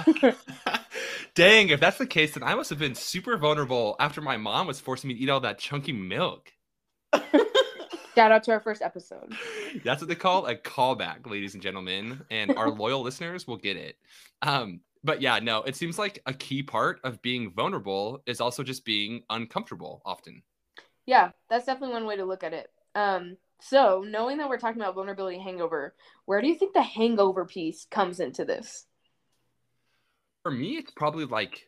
Dang, 1.35 1.69
if 1.69 1.79
that's 1.79 1.97
the 1.97 2.07
case, 2.07 2.33
then 2.33 2.43
I 2.43 2.55
must 2.55 2.69
have 2.69 2.79
been 2.79 2.95
super 2.95 3.37
vulnerable 3.37 3.95
after 3.99 4.21
my 4.21 4.37
mom 4.37 4.67
was 4.67 4.79
forcing 4.79 5.09
me 5.09 5.13
to 5.15 5.19
eat 5.19 5.29
all 5.29 5.41
that 5.41 5.59
chunky 5.59 5.91
milk. 5.91 6.51
Shout 8.15 8.31
out 8.31 8.43
to 8.43 8.51
our 8.51 8.61
first 8.61 8.81
episode. 8.81 9.35
That's 9.83 10.01
what 10.01 10.07
they 10.07 10.15
call 10.15 10.45
a 10.45 10.55
callback, 10.55 11.29
ladies 11.29 11.53
and 11.53 11.61
gentlemen. 11.61 12.21
And 12.31 12.55
our 12.55 12.69
loyal 12.71 13.01
listeners 13.01 13.45
will 13.45 13.57
get 13.57 13.75
it. 13.75 13.97
Um, 14.41 14.79
but 15.03 15.21
yeah, 15.21 15.39
no, 15.39 15.63
it 15.63 15.75
seems 15.75 15.99
like 15.99 16.21
a 16.25 16.33
key 16.33 16.63
part 16.63 16.99
of 17.03 17.21
being 17.21 17.51
vulnerable 17.51 18.23
is 18.25 18.39
also 18.39 18.63
just 18.63 18.85
being 18.85 19.23
uncomfortable 19.29 20.01
often. 20.05 20.41
Yeah, 21.05 21.31
that's 21.49 21.65
definitely 21.65 21.93
one 21.93 22.05
way 22.05 22.15
to 22.15 22.25
look 22.25 22.43
at 22.43 22.53
it. 22.53 22.71
Um, 22.95 23.37
so 23.61 24.03
knowing 24.07 24.37
that 24.37 24.49
we're 24.49 24.57
talking 24.57 24.81
about 24.81 24.95
vulnerability 24.95 25.39
hangover, 25.39 25.95
where 26.25 26.41
do 26.41 26.47
you 26.47 26.55
think 26.55 26.73
the 26.73 26.81
hangover 26.81 27.45
piece 27.45 27.85
comes 27.89 28.19
into 28.19 28.45
this? 28.45 28.85
For 30.43 30.51
me, 30.51 30.77
it's 30.77 30.91
probably 30.91 31.25
like 31.25 31.67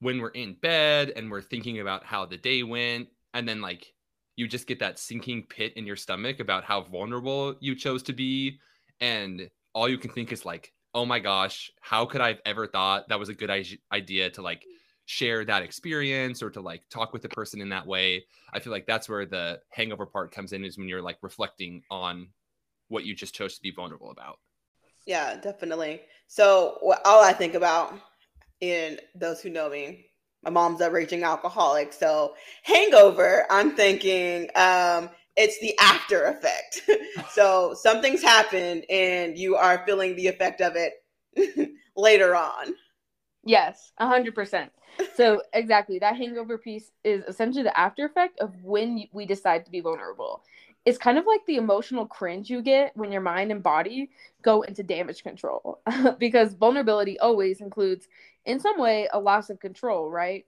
when 0.00 0.20
we're 0.20 0.30
in 0.30 0.54
bed 0.54 1.12
and 1.14 1.30
we're 1.30 1.42
thinking 1.42 1.80
about 1.80 2.04
how 2.04 2.26
the 2.26 2.36
day 2.36 2.62
went, 2.62 3.08
and 3.32 3.48
then 3.48 3.60
like 3.60 3.92
you 4.36 4.48
just 4.48 4.66
get 4.66 4.80
that 4.80 4.98
sinking 4.98 5.46
pit 5.48 5.74
in 5.76 5.86
your 5.86 5.96
stomach 5.96 6.40
about 6.40 6.64
how 6.64 6.82
vulnerable 6.82 7.54
you 7.60 7.74
chose 7.74 8.02
to 8.04 8.12
be, 8.12 8.58
and 9.00 9.50
all 9.74 9.88
you 9.88 9.98
can 9.98 10.10
think 10.10 10.32
is 10.32 10.44
like, 10.44 10.72
oh 10.94 11.04
my 11.04 11.18
gosh, 11.18 11.70
how 11.80 12.06
could 12.06 12.20
I 12.20 12.28
have 12.28 12.40
ever 12.46 12.66
thought 12.66 13.08
that 13.08 13.18
was 13.18 13.28
a 13.28 13.34
good 13.34 13.50
idea 13.92 14.30
to 14.30 14.42
like 14.42 14.64
share 15.06 15.44
that 15.44 15.62
experience 15.62 16.42
or 16.42 16.50
to 16.50 16.60
like 16.60 16.82
talk 16.88 17.12
with 17.12 17.22
the 17.22 17.28
person 17.28 17.60
in 17.60 17.68
that 17.70 17.86
way? 17.86 18.24
I 18.52 18.60
feel 18.60 18.72
like 18.72 18.86
that's 18.86 19.08
where 19.08 19.26
the 19.26 19.60
hangover 19.70 20.06
part 20.06 20.32
comes 20.32 20.52
in 20.52 20.64
is 20.64 20.78
when 20.78 20.88
you're 20.88 21.02
like 21.02 21.18
reflecting 21.22 21.82
on 21.90 22.28
what 22.88 23.04
you 23.04 23.14
just 23.14 23.34
chose 23.34 23.56
to 23.56 23.62
be 23.62 23.70
vulnerable 23.70 24.10
about. 24.10 24.38
Yeah, 25.06 25.36
definitely. 25.36 26.00
So 26.28 26.78
all 27.04 27.22
I 27.22 27.32
think 27.32 27.54
about 27.54 27.94
in 28.60 28.98
those 29.14 29.40
who 29.40 29.50
know 29.50 29.68
me, 29.68 30.06
my 30.42 30.50
mom's 30.50 30.80
a 30.80 30.90
raging 30.90 31.24
alcoholic. 31.24 31.92
So 31.92 32.34
hangover, 32.62 33.46
I'm 33.50 33.74
thinking 33.76 34.48
um, 34.54 35.10
it's 35.36 35.58
the 35.60 35.76
after 35.80 36.24
effect. 36.24 36.82
so 37.30 37.74
something's 37.74 38.22
happened 38.22 38.84
and 38.88 39.36
you 39.36 39.56
are 39.56 39.84
feeling 39.86 40.16
the 40.16 40.28
effect 40.28 40.60
of 40.60 40.74
it 40.76 40.94
later 41.96 42.36
on. 42.36 42.74
Yes, 43.44 43.92
a 43.98 44.06
hundred 44.08 44.34
percent. 44.34 44.72
So 45.14 45.42
exactly 45.52 45.98
that 45.98 46.16
hangover 46.16 46.58
piece 46.58 46.90
is 47.04 47.24
essentially 47.28 47.62
the 47.62 47.78
after 47.78 48.04
effect 48.06 48.40
of 48.40 48.62
when 48.62 49.04
we 49.12 49.26
decide 49.26 49.64
to 49.64 49.70
be 49.70 49.80
vulnerable. 49.80 50.42
It's 50.86 50.98
kind 50.98 51.16
of 51.18 51.26
like 51.26 51.40
the 51.46 51.56
emotional 51.56 52.06
cringe 52.06 52.50
you 52.50 52.60
get 52.62 52.94
when 52.96 53.10
your 53.10 53.22
mind 53.22 53.50
and 53.50 53.62
body 53.62 54.10
go 54.42 54.62
into 54.62 54.82
damage 54.82 55.22
control 55.22 55.80
because 56.18 56.54
vulnerability 56.54 57.18
always 57.20 57.60
includes 57.60 58.06
in 58.44 58.60
some 58.60 58.78
way 58.78 59.08
a 59.12 59.18
loss 59.18 59.48
of 59.50 59.60
control, 59.60 60.10
right? 60.10 60.44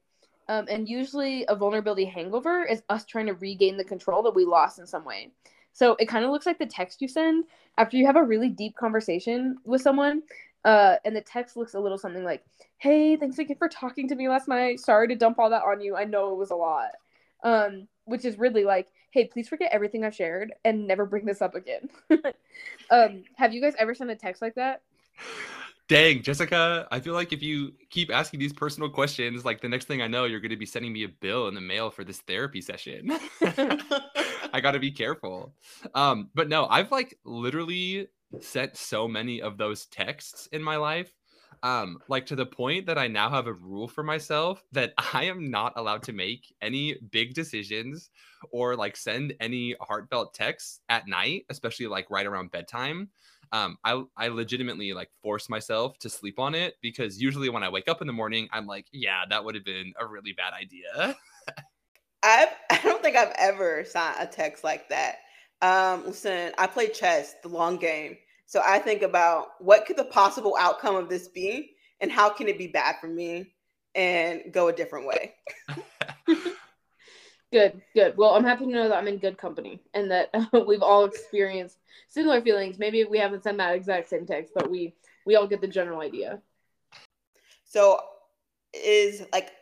Um, 0.49 0.67
and 0.69 0.89
usually, 0.89 1.45
a 1.49 1.57
vulnerability 1.57 2.05
hangover 2.05 2.65
is 2.65 2.83
us 2.89 3.05
trying 3.05 3.27
to 3.27 3.35
regain 3.35 3.77
the 3.77 3.85
control 3.85 4.23
that 4.23 4.35
we 4.35 4.45
lost 4.45 4.79
in 4.79 4.87
some 4.87 5.05
way. 5.05 5.31
So 5.73 5.97
it 5.99 6.07
kind 6.07 6.25
of 6.25 6.31
looks 6.31 6.47
like 6.47 6.59
the 6.59 6.67
text 6.67 7.03
you 7.03 7.09
send 7.09 7.45
after 7.77 7.97
you 7.97 8.07
have 8.07 8.17
a 8.17 8.23
really 8.23 8.49
deep 8.49 8.77
conversation 8.77 9.57
with 9.65 9.83
someone. 9.83 10.23
Uh, 10.67 10.97
and 11.05 11.15
the 11.15 11.21
text 11.21 11.57
looks 11.57 11.75
a 11.75 11.81
little 11.81 11.97
something 11.97 12.25
like, 12.25 12.45
Hey, 12.79 13.17
thanks 13.17 13.39
again 13.39 13.57
for 13.57 13.69
talking 13.69 14.09
to 14.09 14.17
me 14.17 14.29
last 14.29 14.49
night. 14.49 14.81
Sorry 14.81 15.07
to 15.07 15.15
dump 15.15 15.39
all 15.39 15.49
that 15.51 15.63
on 15.63 15.81
you. 15.81 15.97
I 15.97 16.05
know 16.05 16.33
it 16.33 16.39
was 16.39 16.51
a 16.51 16.57
lot. 16.57 16.91
Um, 17.45 17.87
which 18.05 18.25
is 18.25 18.37
really 18.37 18.65
like, 18.65 18.89
Hey, 19.13 19.27
please 19.27 19.49
forget 19.49 19.71
everything 19.73 20.05
I've 20.05 20.15
shared 20.15 20.53
and 20.65 20.89
never 20.89 21.07
bring 21.07 21.25
this 21.25 21.41
up 21.41 21.55
again. 21.55 21.89
um, 22.91 23.23
have 23.37 23.55
you 23.55 23.63
guys 23.63 23.75
ever 23.79 23.95
sent 23.95 24.11
a 24.11 24.17
text 24.17 24.43
like 24.43 24.57
that? 24.57 24.83
Dang, 25.89 26.21
Jessica, 26.21 26.89
I 26.91 26.99
feel 26.99 27.15
like 27.15 27.33
if 27.33 27.45
you 27.45 27.73
keep 27.91 28.13
asking 28.13 28.41
these 28.41 28.53
personal 28.53 28.91
questions, 28.91 29.45
like 29.45 29.61
the 29.61 29.69
next 29.69 29.85
thing 29.85 30.03
I 30.03 30.09
know, 30.09 30.25
you're 30.25 30.41
going 30.41 30.51
to 30.51 30.57
be 30.57 30.67
sending 30.67 30.93
me 30.93 31.05
a 31.05 31.09
bill 31.09 31.47
in 31.47 31.55
the 31.55 31.61
mail 31.61 31.91
for 31.91 32.03
this 32.03 32.19
therapy 32.23 32.61
session. 32.61 33.17
I 33.41 34.61
got 34.61 34.73
to 34.73 34.81
be 34.81 34.91
careful. 34.91 35.55
Um, 35.95 36.29
but 36.35 36.49
no, 36.49 36.67
I've 36.67 36.91
like 36.91 37.17
literally 37.25 38.09
sent 38.41 38.77
so 38.77 39.09
many 39.09 39.41
of 39.43 39.59
those 39.59 39.87
texts 39.87 40.49
in 40.53 40.63
my 40.63 40.77
life. 40.77 41.13
Um, 41.63 41.99
like 42.09 42.27
to 42.27 42.37
the 42.37 42.45
point 42.45 42.87
that 42.87 42.99
I 42.99 43.09
now 43.09 43.31
have 43.31 43.47
a 43.47 43.53
rule 43.53 43.89
for 43.89 44.03
myself 44.03 44.63
that 44.73 44.93
I 45.15 45.25
am 45.25 45.51
not 45.51 45.73
allowed 45.77 46.03
to 46.05 46.13
make 46.13 46.55
any 46.61 46.99
big 47.11 47.35
decisions 47.35 48.11
or 48.51 48.77
like 48.77 48.97
send 48.97 49.35
any 49.41 49.75
heartfelt 49.81 50.35
texts 50.35 50.81
at 50.89 51.09
night, 51.09 51.47
especially 51.49 51.87
like 51.87 52.11
right 52.11 52.27
around 52.27 52.51
bedtime 52.51 53.11
um, 53.53 53.79
I 53.85 54.03
I 54.17 54.29
legitimately 54.29 54.93
like 54.93 55.11
force 55.23 55.49
myself 55.49 55.99
to 56.01 56.11
sleep 56.11 56.39
on 56.39 56.55
it 56.55 56.75
because 56.81 57.21
usually 57.21 57.49
when 57.49 57.63
I 57.63 57.69
wake 57.69 57.89
up 57.89 58.01
in 58.01 58.07
the 58.07 58.13
morning, 58.13 58.49
I'm 58.53 58.67
like, 58.67 58.87
yeah, 58.93 59.23
that 59.29 59.45
would 59.45 59.55
have 59.55 59.65
been 59.65 59.93
a 59.99 60.07
really 60.07 60.33
bad 60.33 60.53
idea. 60.53 61.17
I've 62.23 62.49
I 62.71 62.81
don't 62.83 63.03
think 63.03 63.17
I've 63.17 63.35
ever 63.39 63.85
sent 63.85 64.17
a 64.19 64.27
text 64.27 64.65
like 64.65 64.89
that. 64.89 65.19
Um, 65.63 66.05
listen, 66.07 66.53
I 66.59 66.67
play 66.67 66.89
chess, 66.89 67.35
the 67.43 67.49
long 67.49 67.77
game, 67.79 68.17
so 68.45 68.63
I 68.65 68.79
think 68.79 69.03
about 69.03 69.49
what 69.59 69.87
could 69.87 69.97
the 69.97 70.05
possible 70.05 70.57
outcome 70.59 70.97
of 70.97 71.09
this 71.09 71.29
be, 71.29 71.73
and 72.01 72.13
how 72.13 72.29
can 72.29 72.49
it 72.49 72.59
be 72.59 72.69
bad 72.69 72.97
for 73.01 73.09
me, 73.09 73.53
and 73.95 74.43
go 74.53 74.69
a 74.69 74.73
different 74.73 75.07
way. 75.07 75.35
Good, 77.53 77.81
good. 77.95 78.17
Well, 78.17 78.35
I'm 78.35 78.45
happy 78.45 78.65
to 78.65 78.71
know 78.71 78.89
that 78.89 78.97
I'm 78.99 79.07
in 79.07 79.19
good 79.19 79.39
company 79.39 79.81
and 79.95 80.11
that 80.11 80.31
we've 80.67 80.83
all 80.83 81.05
experienced 81.05 81.79
similar 82.09 82.41
feelings. 82.41 82.79
Maybe 82.79 83.05
we 83.05 83.19
haven't 83.19 83.45
sent 83.45 83.59
that 83.59 83.75
exact 83.75 84.09
same 84.09 84.27
text, 84.27 84.53
but 84.55 84.71
we 84.71 84.95
we 85.25 85.37
all 85.37 85.47
get 85.47 85.61
the 85.61 85.69
general 85.69 86.01
idea. 86.01 86.41
So, 87.65 88.01
is 88.75 89.23
like 89.33 89.53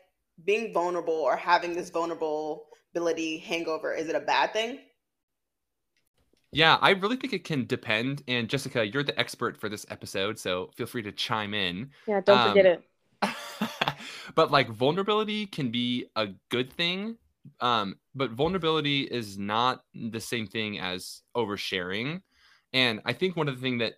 being 0.44 0.72
vulnerable 0.72 1.14
or 1.14 1.36
having 1.36 1.74
this 1.74 1.90
vulnerability 1.90 3.38
hangover 3.38 3.94
is 3.94 4.08
it 4.08 4.16
a 4.16 4.20
bad 4.20 4.52
thing? 4.52 4.80
Yeah, 6.54 6.78
I 6.80 6.90
really 6.90 7.16
think 7.16 7.32
it 7.32 7.44
can 7.44 7.66
depend. 7.66 8.22
And 8.28 8.48
Jessica, 8.48 8.86
you're 8.86 9.02
the 9.02 9.18
expert 9.18 9.56
for 9.56 9.68
this 9.68 9.84
episode, 9.90 10.38
so 10.38 10.70
feel 10.76 10.86
free 10.86 11.02
to 11.02 11.12
chime 11.12 11.54
in. 11.54 11.90
Yeah, 12.06 12.20
don't 12.20 12.38
um, 12.38 12.48
forget 12.50 12.66
it. 12.66 12.84
but 14.34 14.50
like 14.50 14.68
vulnerability 14.68 15.46
can 15.46 15.70
be 15.70 16.06
a 16.16 16.28
good 16.50 16.72
thing 16.72 17.16
um, 17.60 17.96
but 18.14 18.30
vulnerability 18.30 19.02
is 19.02 19.38
not 19.38 19.84
the 19.94 20.20
same 20.20 20.46
thing 20.46 20.78
as 20.78 21.22
oversharing. 21.36 22.22
And 22.72 23.00
I 23.04 23.12
think 23.12 23.36
one 23.36 23.48
of 23.48 23.56
the 23.56 23.60
things 23.60 23.80
that 23.80 23.94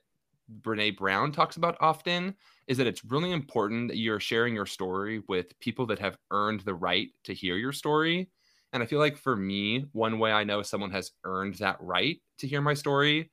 Brene 0.62 0.96
Brown 0.96 1.32
talks 1.32 1.56
about 1.56 1.76
often 1.80 2.34
is 2.66 2.76
that 2.78 2.86
it's 2.86 3.04
really 3.04 3.32
important 3.32 3.88
that 3.88 3.98
you're 3.98 4.20
sharing 4.20 4.54
your 4.54 4.66
story 4.66 5.22
with 5.28 5.58
people 5.60 5.86
that 5.86 5.98
have 5.98 6.18
earned 6.30 6.60
the 6.60 6.74
right 6.74 7.08
to 7.24 7.34
hear 7.34 7.56
your 7.56 7.72
story. 7.72 8.28
And 8.72 8.82
I 8.82 8.86
feel 8.86 8.98
like 8.98 9.16
for 9.16 9.36
me, 9.36 9.86
one 9.92 10.18
way 10.18 10.32
I 10.32 10.44
know 10.44 10.62
someone 10.62 10.90
has 10.90 11.12
earned 11.24 11.54
that 11.54 11.76
right 11.80 12.20
to 12.38 12.46
hear 12.46 12.60
my 12.60 12.74
story 12.74 13.30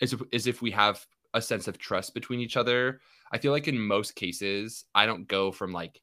is 0.00 0.14
is 0.32 0.46
if 0.46 0.62
we 0.62 0.70
have 0.70 1.04
a 1.34 1.42
sense 1.42 1.68
of 1.68 1.78
trust 1.78 2.14
between 2.14 2.40
each 2.40 2.56
other. 2.56 3.00
I 3.32 3.38
feel 3.38 3.52
like 3.52 3.68
in 3.68 3.78
most 3.78 4.14
cases, 4.14 4.84
I 4.94 5.06
don't 5.06 5.26
go 5.26 5.50
from 5.50 5.72
like 5.72 6.00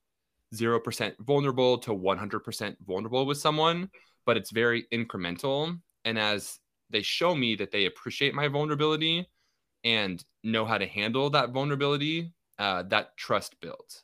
0% 0.56 1.14
vulnerable 1.20 1.78
to 1.80 1.92
100% 1.92 2.76
vulnerable 2.88 3.26
with 3.26 3.38
someone, 3.38 3.90
but 4.26 4.38
it's 4.38 4.50
very 4.52 4.88
incremental. 4.92 5.80
And 6.06 6.18
as 6.18 6.60
they 6.90 7.04
show 7.04 7.36
me 7.36 7.56
that 7.56 7.72
they 7.72 7.86
appreciate 7.86 8.34
my 8.34 8.48
vulnerability 8.48 9.30
and 9.84 10.24
know 10.44 10.66
how 10.66 10.78
to 10.78 10.88
handle 10.88 11.30
that 11.30 11.52
vulnerability, 11.52 12.34
uh, 12.58 12.84
that 12.84 13.16
trust 13.16 13.60
builds. 13.62 14.04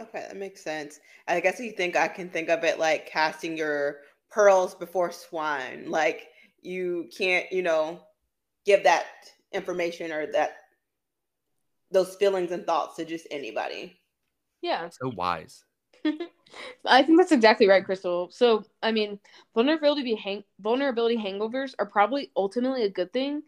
Okay, 0.00 0.26
that 0.28 0.36
makes 0.36 0.62
sense. 0.62 1.00
I 1.26 1.40
guess 1.40 1.58
you 1.58 1.72
think 1.72 1.96
I 1.96 2.08
can 2.08 2.28
think 2.28 2.50
of 2.50 2.64
it 2.64 2.78
like 2.78 3.06
casting 3.06 3.56
your 3.56 4.00
pearls 4.30 4.74
before 4.74 5.10
swine. 5.10 5.90
Like 5.90 6.28
you 6.66 7.08
can't, 7.16 7.50
you 7.52 7.62
know, 7.62 8.00
give 8.64 8.84
that 8.84 9.06
information 9.52 10.12
or 10.12 10.26
that 10.32 10.56
those 11.90 12.16
feelings 12.16 12.50
and 12.50 12.66
thoughts 12.66 12.96
to 12.96 13.04
just 13.04 13.26
anybody. 13.30 13.98
Yeah. 14.60 14.88
So 14.90 15.12
wise. 15.14 15.64
I 16.84 17.02
think 17.02 17.18
that's 17.18 17.32
exactly 17.32 17.68
right, 17.68 17.84
Crystal. 17.84 18.28
So, 18.30 18.64
I 18.82 18.92
mean, 18.92 19.18
vulnerability 19.54 20.14
hang- 20.14 20.44
vulnerability 20.60 21.16
hangovers 21.16 21.74
are 21.78 21.86
probably 21.86 22.30
ultimately 22.36 22.84
a 22.84 22.90
good 22.90 23.12
thing, 23.12 23.42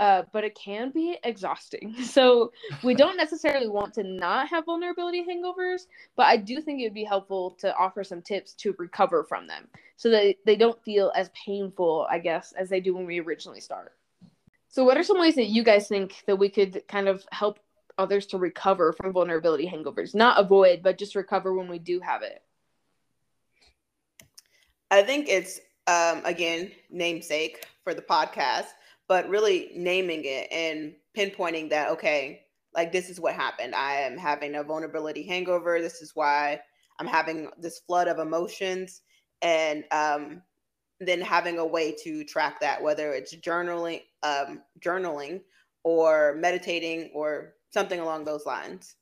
uh, 0.00 0.22
but 0.32 0.44
it 0.44 0.54
can 0.54 0.90
be 0.90 1.18
exhausting. 1.24 1.94
So, 2.04 2.52
we 2.82 2.94
don't 2.94 3.16
necessarily 3.16 3.68
want 3.68 3.94
to 3.94 4.02
not 4.02 4.48
have 4.48 4.66
vulnerability 4.66 5.24
hangovers, 5.24 5.86
but 6.16 6.26
I 6.26 6.36
do 6.36 6.60
think 6.60 6.80
it 6.80 6.84
would 6.84 6.94
be 6.94 7.04
helpful 7.04 7.52
to 7.60 7.74
offer 7.76 8.04
some 8.04 8.22
tips 8.22 8.52
to 8.54 8.74
recover 8.78 9.24
from 9.24 9.46
them 9.46 9.68
so 9.96 10.10
that 10.10 10.36
they 10.44 10.56
don't 10.56 10.82
feel 10.84 11.12
as 11.14 11.30
painful, 11.30 12.06
I 12.10 12.18
guess, 12.18 12.52
as 12.52 12.68
they 12.68 12.80
do 12.80 12.94
when 12.94 13.06
we 13.06 13.20
originally 13.20 13.60
start. 13.60 13.92
So, 14.68 14.84
what 14.84 14.96
are 14.96 15.02
some 15.02 15.20
ways 15.20 15.34
that 15.34 15.46
you 15.46 15.62
guys 15.62 15.86
think 15.86 16.22
that 16.26 16.36
we 16.36 16.48
could 16.48 16.82
kind 16.88 17.06
of 17.06 17.24
help 17.30 17.58
others 17.98 18.26
to 18.26 18.38
recover 18.38 18.92
from 18.92 19.12
vulnerability 19.12 19.66
hangovers? 19.66 20.14
Not 20.14 20.40
avoid, 20.40 20.82
but 20.82 20.98
just 20.98 21.14
recover 21.14 21.54
when 21.54 21.68
we 21.68 21.78
do 21.78 22.00
have 22.00 22.22
it. 22.22 22.42
I 24.90 25.02
think 25.02 25.28
it's 25.28 25.60
um, 25.86 26.22
again 26.24 26.72
namesake 26.90 27.66
for 27.84 27.94
the 27.94 28.02
podcast, 28.02 28.66
but 29.12 29.28
really 29.28 29.70
naming 29.76 30.22
it 30.24 30.50
and 30.50 30.94
pinpointing 31.14 31.68
that 31.68 31.90
okay, 31.90 32.46
like 32.74 32.92
this 32.92 33.10
is 33.10 33.20
what 33.20 33.34
happened. 33.34 33.74
I 33.74 33.96
am 33.96 34.16
having 34.16 34.54
a 34.54 34.64
vulnerability 34.64 35.22
hangover. 35.22 35.82
This 35.82 36.00
is 36.00 36.12
why 36.14 36.62
I'm 36.98 37.06
having 37.06 37.50
this 37.58 37.80
flood 37.80 38.08
of 38.08 38.18
emotions, 38.18 39.02
and 39.42 39.84
um, 39.92 40.40
then 40.98 41.20
having 41.20 41.58
a 41.58 41.66
way 41.66 41.94
to 42.04 42.24
track 42.24 42.60
that, 42.60 42.82
whether 42.82 43.12
it's 43.12 43.36
journaling, 43.36 44.00
um, 44.22 44.62
journaling, 44.80 45.42
or 45.84 46.34
meditating, 46.38 47.10
or 47.12 47.52
something 47.68 48.00
along 48.00 48.24
those 48.24 48.46
lines. 48.46 48.94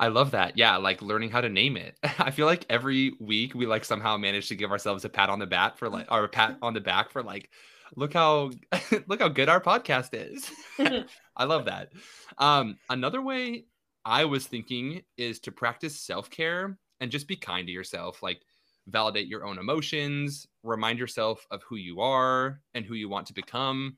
I 0.00 0.08
love 0.08 0.30
that. 0.30 0.56
Yeah, 0.56 0.78
like 0.78 1.02
learning 1.02 1.28
how 1.28 1.42
to 1.42 1.50
name 1.50 1.76
it. 1.76 1.98
I 2.18 2.30
feel 2.30 2.46
like 2.46 2.64
every 2.70 3.12
week 3.20 3.54
we 3.54 3.66
like 3.66 3.84
somehow 3.84 4.16
manage 4.16 4.48
to 4.48 4.56
give 4.56 4.70
ourselves 4.70 5.04
a 5.04 5.10
pat 5.10 5.28
on 5.28 5.38
the 5.38 5.46
back 5.46 5.76
for 5.76 5.90
like 5.90 6.10
or 6.10 6.24
a 6.24 6.28
pat 6.30 6.56
on 6.62 6.72
the 6.72 6.80
back 6.80 7.10
for 7.10 7.22
like 7.22 7.50
look 7.96 8.12
how 8.12 8.50
look 9.06 9.20
how 9.20 9.28
good 9.28 9.48
our 9.48 9.60
podcast 9.60 10.10
is. 10.12 10.50
I 11.36 11.44
love 11.44 11.66
that. 11.66 11.92
Um 12.38 12.76
another 12.90 13.22
way 13.22 13.66
I 14.04 14.24
was 14.24 14.46
thinking 14.46 15.02
is 15.16 15.38
to 15.40 15.52
practice 15.52 15.98
self-care 16.00 16.76
and 17.00 17.10
just 17.10 17.28
be 17.28 17.36
kind 17.36 17.66
to 17.66 17.72
yourself. 17.72 18.22
Like 18.22 18.42
validate 18.88 19.28
your 19.28 19.44
own 19.44 19.58
emotions, 19.58 20.46
remind 20.62 20.98
yourself 20.98 21.46
of 21.50 21.62
who 21.62 21.76
you 21.76 22.00
are 22.00 22.60
and 22.74 22.84
who 22.84 22.94
you 22.94 23.08
want 23.08 23.26
to 23.28 23.32
become, 23.32 23.96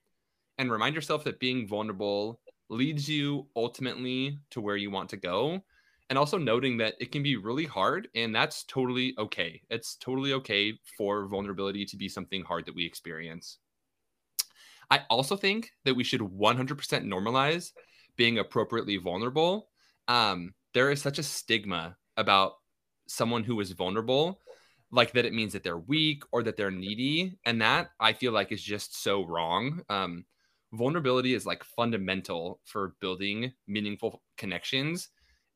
and 0.58 0.70
remind 0.70 0.94
yourself 0.94 1.24
that 1.24 1.40
being 1.40 1.66
vulnerable 1.66 2.40
leads 2.68 3.08
you 3.08 3.46
ultimately 3.56 4.38
to 4.50 4.60
where 4.60 4.76
you 4.76 4.90
want 4.90 5.08
to 5.10 5.16
go. 5.16 5.60
And 6.10 6.18
also 6.18 6.36
noting 6.36 6.76
that 6.78 6.94
it 7.00 7.12
can 7.12 7.22
be 7.22 7.36
really 7.36 7.64
hard, 7.64 8.08
and 8.14 8.34
that's 8.34 8.64
totally 8.64 9.14
okay. 9.18 9.62
It's 9.70 9.96
totally 9.96 10.34
okay 10.34 10.78
for 10.98 11.26
vulnerability 11.26 11.86
to 11.86 11.96
be 11.96 12.10
something 12.10 12.42
hard 12.42 12.66
that 12.66 12.74
we 12.74 12.84
experience. 12.84 13.58
I 14.90 15.02
also 15.10 15.36
think 15.36 15.70
that 15.84 15.94
we 15.94 16.04
should 16.04 16.20
100% 16.20 17.04
normalize 17.04 17.72
being 18.16 18.38
appropriately 18.38 18.96
vulnerable. 18.96 19.68
Um, 20.08 20.54
there 20.72 20.90
is 20.90 21.00
such 21.00 21.18
a 21.18 21.22
stigma 21.22 21.96
about 22.16 22.54
someone 23.06 23.44
who 23.44 23.60
is 23.60 23.72
vulnerable 23.72 24.40
like 24.90 25.12
that 25.12 25.24
it 25.24 25.34
means 25.34 25.52
that 25.52 25.64
they're 25.64 25.78
weak 25.78 26.22
or 26.32 26.42
that 26.42 26.56
they're 26.56 26.70
needy 26.70 27.36
and 27.44 27.60
that 27.60 27.88
i 28.00 28.12
feel 28.12 28.32
like 28.32 28.52
is 28.52 28.62
just 28.62 29.02
so 29.02 29.24
wrong 29.26 29.82
um, 29.88 30.24
vulnerability 30.72 31.34
is 31.34 31.44
like 31.44 31.62
fundamental 31.64 32.60
for 32.64 32.94
building 33.00 33.52
meaningful 33.66 34.22
connections 34.38 35.08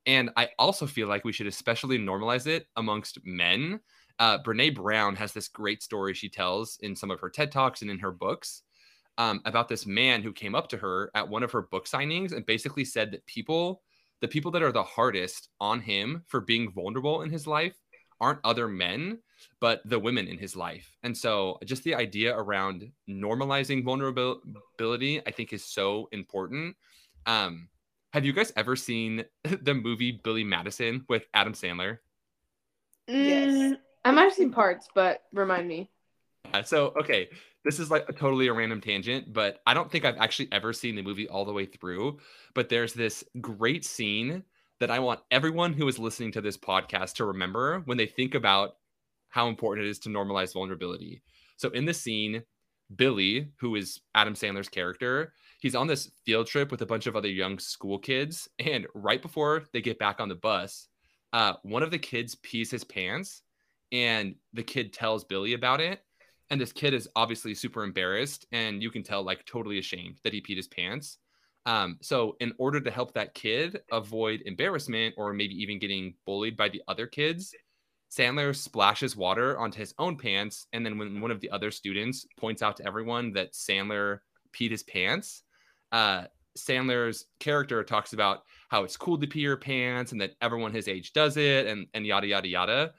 and 0.06 0.30
i 0.36 0.48
also 0.58 0.86
feel 0.86 1.08
like 1.08 1.24
we 1.24 1.32
should 1.32 1.46
especially 1.46 1.98
normalize 1.98 2.46
it 2.46 2.66
amongst 2.76 3.18
men 3.24 3.80
uh, 4.18 4.38
brene 4.42 4.74
brown 4.74 5.14
has 5.14 5.32
this 5.32 5.48
great 5.48 5.82
story 5.82 6.12
she 6.12 6.28
tells 6.28 6.78
in 6.82 6.94
some 6.94 7.10
of 7.10 7.20
her 7.20 7.30
ted 7.30 7.52
talks 7.52 7.82
and 7.82 7.90
in 7.90 7.98
her 7.98 8.12
books 8.12 8.62
um, 9.18 9.42
about 9.44 9.68
this 9.68 9.84
man 9.84 10.22
who 10.22 10.32
came 10.32 10.54
up 10.54 10.68
to 10.68 10.78
her 10.78 11.10
at 11.14 11.28
one 11.28 11.42
of 11.42 11.52
her 11.52 11.62
book 11.62 11.86
signings 11.86 12.32
and 12.32 12.46
basically 12.46 12.84
said 12.84 13.10
that 13.10 13.26
people 13.26 13.82
the 14.20 14.28
people 14.28 14.50
that 14.50 14.62
are 14.62 14.72
the 14.72 14.82
hardest 14.82 15.48
on 15.60 15.80
him 15.80 16.22
for 16.26 16.40
being 16.40 16.72
vulnerable 16.72 17.22
in 17.22 17.30
his 17.30 17.46
life 17.46 17.76
aren't 18.20 18.40
other 18.42 18.66
men, 18.66 19.18
but 19.60 19.80
the 19.84 19.98
women 19.98 20.26
in 20.26 20.38
his 20.38 20.56
life. 20.56 20.96
And 21.04 21.16
so 21.16 21.58
just 21.64 21.84
the 21.84 21.94
idea 21.94 22.36
around 22.36 22.90
normalizing 23.08 23.84
vulnerability, 23.84 25.22
I 25.24 25.30
think 25.30 25.52
is 25.52 25.64
so 25.64 26.08
important. 26.10 26.74
Um, 27.26 27.68
have 28.12 28.24
you 28.24 28.32
guys 28.32 28.52
ever 28.56 28.74
seen 28.74 29.24
the 29.62 29.74
movie 29.74 30.12
Billy 30.12 30.44
Madison 30.44 31.04
with 31.08 31.26
Adam 31.34 31.52
Sandler? 31.52 31.98
Yes. 33.06 33.52
Mm, 33.52 33.78
I 34.04 34.10
might 34.10 34.24
have 34.24 34.32
seen 34.32 34.50
parts, 34.50 34.88
but 34.94 35.22
remind 35.32 35.68
me. 35.68 35.90
Uh, 36.52 36.62
so, 36.62 36.94
okay, 36.98 37.28
this 37.64 37.78
is 37.78 37.90
like 37.90 38.08
a 38.08 38.12
totally 38.12 38.46
a 38.46 38.52
random 38.52 38.80
tangent, 38.80 39.32
but 39.32 39.60
I 39.66 39.74
don't 39.74 39.90
think 39.90 40.04
I've 40.04 40.18
actually 40.18 40.48
ever 40.52 40.72
seen 40.72 40.94
the 40.94 41.02
movie 41.02 41.28
all 41.28 41.44
the 41.44 41.52
way 41.52 41.66
through. 41.66 42.18
But 42.54 42.68
there's 42.68 42.94
this 42.94 43.24
great 43.40 43.84
scene 43.84 44.44
that 44.80 44.90
I 44.90 45.00
want 45.00 45.20
everyone 45.30 45.72
who 45.72 45.88
is 45.88 45.98
listening 45.98 46.32
to 46.32 46.40
this 46.40 46.56
podcast 46.56 47.14
to 47.14 47.24
remember 47.24 47.80
when 47.84 47.98
they 47.98 48.06
think 48.06 48.34
about 48.34 48.76
how 49.28 49.48
important 49.48 49.86
it 49.86 49.90
is 49.90 49.98
to 50.00 50.08
normalize 50.08 50.54
vulnerability. 50.54 51.22
So 51.56 51.70
in 51.70 51.84
the 51.84 51.94
scene, 51.94 52.42
Billy, 52.96 53.48
who 53.58 53.74
is 53.74 54.00
Adam 54.14 54.34
Sandler's 54.34 54.68
character, 54.68 55.32
he's 55.60 55.74
on 55.74 55.86
this 55.86 56.10
field 56.24 56.46
trip 56.46 56.70
with 56.70 56.80
a 56.82 56.86
bunch 56.86 57.06
of 57.06 57.16
other 57.16 57.28
young 57.28 57.58
school 57.58 57.98
kids. 57.98 58.48
And 58.58 58.86
right 58.94 59.20
before 59.20 59.64
they 59.72 59.82
get 59.82 59.98
back 59.98 60.20
on 60.20 60.28
the 60.28 60.34
bus, 60.36 60.88
uh, 61.32 61.54
one 61.62 61.82
of 61.82 61.90
the 61.90 61.98
kids 61.98 62.36
pees 62.36 62.70
his 62.70 62.84
pants, 62.84 63.42
and 63.92 64.34
the 64.54 64.62
kid 64.62 64.92
tells 64.92 65.24
Billy 65.24 65.52
about 65.52 65.80
it. 65.80 66.00
And 66.50 66.60
this 66.60 66.72
kid 66.72 66.94
is 66.94 67.08
obviously 67.14 67.54
super 67.54 67.84
embarrassed, 67.84 68.46
and 68.52 68.82
you 68.82 68.90
can 68.90 69.02
tell, 69.02 69.22
like, 69.22 69.44
totally 69.44 69.78
ashamed 69.78 70.18
that 70.24 70.32
he 70.32 70.40
peed 70.40 70.56
his 70.56 70.68
pants. 70.68 71.18
Um, 71.66 71.98
so, 72.00 72.36
in 72.40 72.54
order 72.58 72.80
to 72.80 72.90
help 72.90 73.12
that 73.14 73.34
kid 73.34 73.80
avoid 73.92 74.42
embarrassment 74.46 75.14
or 75.18 75.34
maybe 75.34 75.54
even 75.60 75.78
getting 75.78 76.14
bullied 76.24 76.56
by 76.56 76.70
the 76.70 76.82
other 76.88 77.06
kids, 77.06 77.54
Sandler 78.10 78.56
splashes 78.56 79.14
water 79.14 79.58
onto 79.58 79.78
his 79.78 79.94
own 79.98 80.16
pants. 80.16 80.66
And 80.72 80.86
then, 80.86 80.96
when 80.96 81.20
one 81.20 81.30
of 81.30 81.40
the 81.40 81.50
other 81.50 81.70
students 81.70 82.26
points 82.38 82.62
out 82.62 82.78
to 82.78 82.86
everyone 82.86 83.32
that 83.32 83.52
Sandler 83.52 84.20
peed 84.54 84.70
his 84.70 84.82
pants, 84.82 85.42
uh, 85.92 86.24
Sandler's 86.56 87.26
character 87.40 87.84
talks 87.84 88.12
about 88.12 88.44
how 88.68 88.84
it's 88.84 88.96
cool 88.96 89.18
to 89.18 89.26
pee 89.26 89.40
your 89.40 89.56
pants 89.56 90.12
and 90.12 90.20
that 90.20 90.34
everyone 90.40 90.72
his 90.72 90.88
age 90.88 91.12
does 91.12 91.36
it 91.36 91.66
and, 91.66 91.86
and 91.94 92.06
yada, 92.06 92.26
yada, 92.26 92.48
yada. 92.48 92.92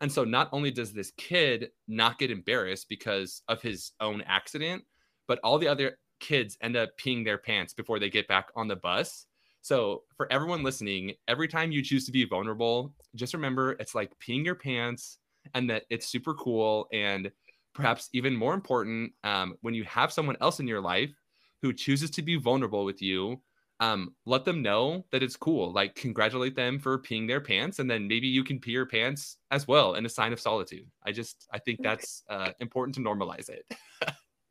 And 0.00 0.10
so, 0.10 0.24
not 0.24 0.48
only 0.52 0.70
does 0.70 0.92
this 0.92 1.12
kid 1.16 1.70
not 1.86 2.18
get 2.18 2.30
embarrassed 2.30 2.88
because 2.88 3.42
of 3.48 3.60
his 3.60 3.92
own 4.00 4.22
accident, 4.22 4.84
but 5.28 5.38
all 5.44 5.58
the 5.58 5.68
other 5.68 5.98
kids 6.20 6.56
end 6.62 6.76
up 6.76 6.90
peeing 6.98 7.24
their 7.24 7.38
pants 7.38 7.74
before 7.74 7.98
they 7.98 8.10
get 8.10 8.28
back 8.28 8.48
on 8.56 8.68
the 8.68 8.76
bus. 8.76 9.26
So, 9.62 10.04
for 10.16 10.30
everyone 10.32 10.62
listening, 10.62 11.12
every 11.28 11.48
time 11.48 11.70
you 11.70 11.82
choose 11.82 12.06
to 12.06 12.12
be 12.12 12.24
vulnerable, 12.24 12.94
just 13.14 13.34
remember 13.34 13.72
it's 13.72 13.94
like 13.94 14.12
peeing 14.18 14.44
your 14.44 14.54
pants 14.54 15.18
and 15.54 15.68
that 15.68 15.84
it's 15.90 16.08
super 16.08 16.34
cool. 16.34 16.88
And 16.92 17.30
perhaps 17.74 18.08
even 18.14 18.34
more 18.34 18.54
important, 18.54 19.12
um, 19.22 19.56
when 19.60 19.74
you 19.74 19.84
have 19.84 20.12
someone 20.12 20.36
else 20.40 20.60
in 20.60 20.66
your 20.66 20.80
life 20.80 21.12
who 21.60 21.74
chooses 21.74 22.10
to 22.12 22.22
be 22.22 22.36
vulnerable 22.36 22.86
with 22.86 23.02
you, 23.02 23.42
um, 23.80 24.14
let 24.26 24.44
them 24.44 24.62
know 24.62 25.04
that 25.10 25.22
it's 25.22 25.36
cool. 25.36 25.72
Like, 25.72 25.94
congratulate 25.94 26.54
them 26.54 26.78
for 26.78 26.98
peeing 26.98 27.26
their 27.26 27.40
pants, 27.40 27.78
and 27.78 27.90
then 27.90 28.06
maybe 28.06 28.28
you 28.28 28.44
can 28.44 28.60
pee 28.60 28.72
your 28.72 28.86
pants 28.86 29.38
as 29.50 29.66
well 29.66 29.94
in 29.94 30.06
a 30.06 30.08
sign 30.08 30.32
of 30.32 30.40
solitude. 30.40 30.86
I 31.04 31.12
just, 31.12 31.48
I 31.52 31.58
think 31.58 31.82
that's 31.82 32.22
uh, 32.28 32.52
important 32.60 32.94
to 32.96 33.00
normalize 33.00 33.48
it. 33.48 33.66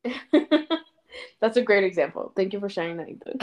That's 1.42 1.58
a 1.58 1.62
great 1.62 1.84
example. 1.84 2.34
Thank 2.36 2.54
you 2.54 2.60
for 2.60 2.70
sharing 2.70 2.98
that, 2.98 3.10
Ethan. 3.10 3.40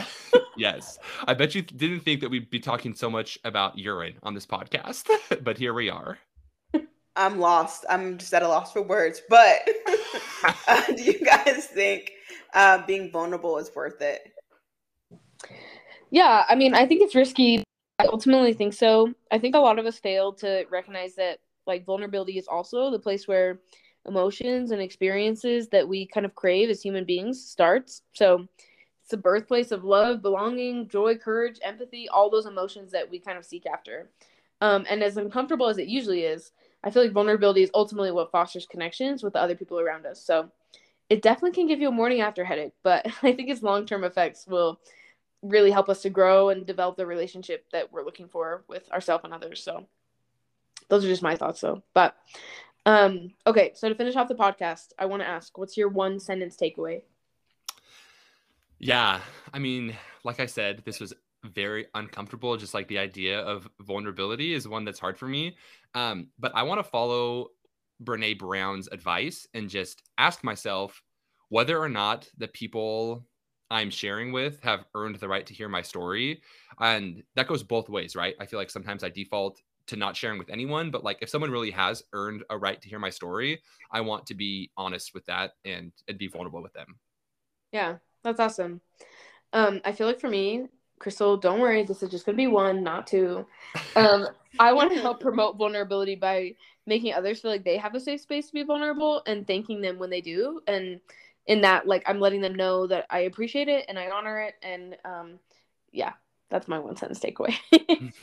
yes. 0.57 0.99
I 1.27 1.33
bet 1.33 1.55
you 1.55 1.61
didn't 1.61 2.01
think 2.01 2.21
that 2.21 2.29
we'd 2.29 2.49
be 2.49 2.59
talking 2.59 2.93
so 2.93 3.09
much 3.09 3.37
about 3.43 3.77
urine 3.77 4.15
on 4.23 4.33
this 4.33 4.45
podcast, 4.45 5.09
but 5.43 5.57
here 5.57 5.73
we 5.73 5.89
are. 5.89 6.17
I'm 7.15 7.39
lost. 7.39 7.85
I'm 7.89 8.19
just 8.19 8.33
at 8.35 8.43
a 8.43 8.47
loss 8.47 8.73
for 8.73 8.83
words. 8.83 9.21
But 9.27 9.67
uh, 10.67 10.83
do 10.95 11.03
you 11.03 11.19
guys 11.25 11.65
think 11.65 12.11
uh, 12.53 12.85
being 12.85 13.11
vulnerable 13.11 13.57
is 13.57 13.71
worth 13.75 14.01
it? 14.01 14.31
Yeah, 16.11 16.45
I 16.47 16.55
mean, 16.55 16.73
I 16.73 16.85
think 16.85 17.01
it's 17.01 17.15
risky. 17.15 17.63
I 17.99 18.05
ultimately 18.05 18.53
think 18.53 18.73
so. 18.73 19.13
I 19.31 19.39
think 19.39 19.55
a 19.55 19.59
lot 19.59 19.79
of 19.79 19.85
us 19.85 19.99
fail 19.99 20.33
to 20.33 20.65
recognize 20.69 21.15
that 21.15 21.39
like 21.65 21.85
vulnerability 21.85 22.37
is 22.37 22.47
also 22.47 22.91
the 22.91 22.99
place 22.99 23.27
where 23.27 23.59
emotions 24.05 24.71
and 24.71 24.81
experiences 24.81 25.67
that 25.69 25.87
we 25.87 26.05
kind 26.05 26.25
of 26.25 26.35
crave 26.35 26.69
as 26.69 26.81
human 26.81 27.03
beings 27.03 27.43
starts. 27.43 28.03
So 28.13 28.47
it's 29.01 29.11
the 29.11 29.17
birthplace 29.17 29.71
of 29.71 29.83
love, 29.83 30.21
belonging, 30.21 30.87
joy, 30.87 31.15
courage, 31.15 31.59
empathy, 31.63 32.07
all 32.07 32.29
those 32.29 32.45
emotions 32.45 32.91
that 32.91 33.09
we 33.09 33.19
kind 33.19 33.37
of 33.37 33.45
seek 33.45 33.65
after. 33.65 34.09
Um, 34.61 34.85
and 34.89 35.03
as 35.03 35.17
uncomfortable 35.17 35.67
as 35.67 35.77
it 35.77 35.87
usually 35.87 36.23
is, 36.23 36.51
I 36.83 36.89
feel 36.89 37.03
like 37.03 37.11
vulnerability 37.11 37.63
is 37.63 37.71
ultimately 37.73 38.11
what 38.11 38.31
fosters 38.31 38.65
connections 38.65 39.23
with 39.23 39.33
the 39.33 39.41
other 39.41 39.55
people 39.55 39.79
around 39.79 40.05
us. 40.05 40.23
So 40.23 40.49
it 41.09 41.21
definitely 41.21 41.51
can 41.51 41.67
give 41.67 41.79
you 41.79 41.89
a 41.89 41.91
morning 41.91 42.21
after 42.21 42.45
headache, 42.45 42.73
but 42.83 43.05
I 43.23 43.33
think 43.33 43.49
its 43.49 43.63
long 43.63 43.85
term 43.85 44.03
effects 44.03 44.47
will 44.47 44.79
really 45.41 45.71
help 45.71 45.89
us 45.89 46.01
to 46.01 46.09
grow 46.09 46.49
and 46.49 46.65
develop 46.65 46.97
the 46.97 47.05
relationship 47.05 47.65
that 47.71 47.91
we're 47.91 48.05
looking 48.05 48.27
for 48.27 48.63
with 48.67 48.91
ourselves 48.91 49.23
and 49.23 49.33
others. 49.33 49.63
So 49.63 49.87
those 50.89 51.05
are 51.05 51.09
just 51.09 51.21
my 51.21 51.35
thoughts 51.35 51.61
though. 51.61 51.83
But 51.93 52.15
um 52.85 53.33
okay, 53.45 53.71
so 53.75 53.89
to 53.89 53.95
finish 53.95 54.15
off 54.15 54.27
the 54.27 54.35
podcast, 54.35 54.93
I 54.97 55.05
want 55.05 55.21
to 55.21 55.27
ask, 55.27 55.57
what's 55.57 55.77
your 55.77 55.89
one 55.89 56.19
sentence 56.19 56.55
takeaway? 56.55 57.01
Yeah, 58.79 59.21
I 59.53 59.59
mean, 59.59 59.95
like 60.23 60.39
I 60.39 60.45
said, 60.45 60.83
this 60.85 60.99
was 60.99 61.13
very 61.43 61.87
uncomfortable. 61.93 62.57
Just 62.57 62.73
like 62.73 62.87
the 62.87 62.99
idea 62.99 63.39
of 63.39 63.67
vulnerability 63.81 64.53
is 64.53 64.67
one 64.67 64.85
that's 64.85 64.99
hard 64.99 65.17
for 65.17 65.27
me. 65.27 65.57
Um, 65.93 66.27
but 66.37 66.51
I 66.55 66.63
want 66.63 66.79
to 66.79 66.89
follow 66.89 67.49
Brene 68.03 68.37
Brown's 68.37 68.87
advice 68.91 69.47
and 69.53 69.69
just 69.69 70.03
ask 70.17 70.43
myself 70.43 71.01
whether 71.49 71.79
or 71.79 71.89
not 71.89 72.29
the 72.37 72.47
people 72.47 73.25
I'm 73.69 73.89
sharing 73.89 74.31
with 74.31 74.61
have 74.63 74.85
earned 74.95 75.15
the 75.17 75.27
right 75.27 75.45
to 75.45 75.53
hear 75.53 75.69
my 75.69 75.81
story. 75.81 76.41
And 76.79 77.23
that 77.35 77.47
goes 77.47 77.63
both 77.63 77.89
ways, 77.89 78.15
right? 78.15 78.35
I 78.39 78.45
feel 78.45 78.59
like 78.59 78.69
sometimes 78.69 79.03
I 79.03 79.09
default 79.09 79.61
to 79.87 79.95
not 79.95 80.15
sharing 80.15 80.37
with 80.37 80.49
anyone, 80.49 80.91
but 80.91 81.03
like 81.03 81.19
if 81.21 81.29
someone 81.29 81.51
really 81.51 81.71
has 81.71 82.03
earned 82.13 82.43
a 82.49 82.57
right 82.57 82.81
to 82.81 82.89
hear 82.89 82.99
my 82.99 83.09
story, 83.09 83.61
I 83.91 84.01
want 84.01 84.25
to 84.27 84.35
be 84.35 84.71
honest 84.77 85.13
with 85.13 85.25
that 85.25 85.51
and, 85.65 85.91
and 86.07 86.17
be 86.17 86.27
vulnerable 86.27 86.61
with 86.61 86.73
them. 86.73 86.97
Yeah, 87.71 87.97
that's 88.23 88.39
awesome. 88.39 88.81
Um, 89.53 89.81
I 89.85 89.91
feel 89.91 90.07
like 90.07 90.19
for 90.19 90.29
me, 90.29 90.67
Crystal, 90.99 91.37
don't 91.37 91.59
worry, 91.59 91.83
this 91.83 92.03
is 92.03 92.09
just 92.09 92.25
gonna 92.25 92.35
be 92.35 92.47
one, 92.47 92.83
not 92.83 93.07
two. 93.07 93.45
Um, 93.95 94.27
I 94.59 94.73
want 94.73 94.91
to 94.91 94.99
help 94.99 95.19
promote 95.19 95.57
vulnerability 95.57 96.15
by 96.15 96.55
making 96.87 97.13
others 97.13 97.41
feel 97.41 97.51
like 97.51 97.63
they 97.63 97.77
have 97.77 97.93
a 97.95 97.99
safe 97.99 98.21
space 98.21 98.47
to 98.47 98.53
be 98.53 98.63
vulnerable 98.63 99.21
and 99.27 99.45
thanking 99.45 99.81
them 99.81 99.99
when 99.99 100.09
they 100.09 100.21
do. 100.21 100.61
And 100.67 100.99
in 101.47 101.61
that, 101.61 101.87
like 101.87 102.03
I'm 102.05 102.19
letting 102.19 102.41
them 102.41 102.55
know 102.55 102.87
that 102.87 103.05
I 103.09 103.19
appreciate 103.19 103.69
it 103.69 103.85
and 103.87 103.97
I 103.97 104.09
honor 104.09 104.39
it. 104.39 104.55
And 104.61 104.97
um, 105.05 105.39
yeah, 105.91 106.13
that's 106.49 106.67
my 106.67 106.77
one 106.77 106.97
sentence 106.97 107.19
takeaway. 107.19 107.55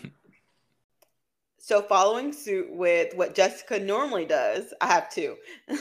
so 1.58 1.82
following 1.82 2.32
suit 2.32 2.68
with 2.70 3.14
what 3.16 3.34
Jessica 3.34 3.80
normally 3.80 4.26
does, 4.26 4.72
I 4.80 4.86
have 4.86 5.10
two. 5.10 5.36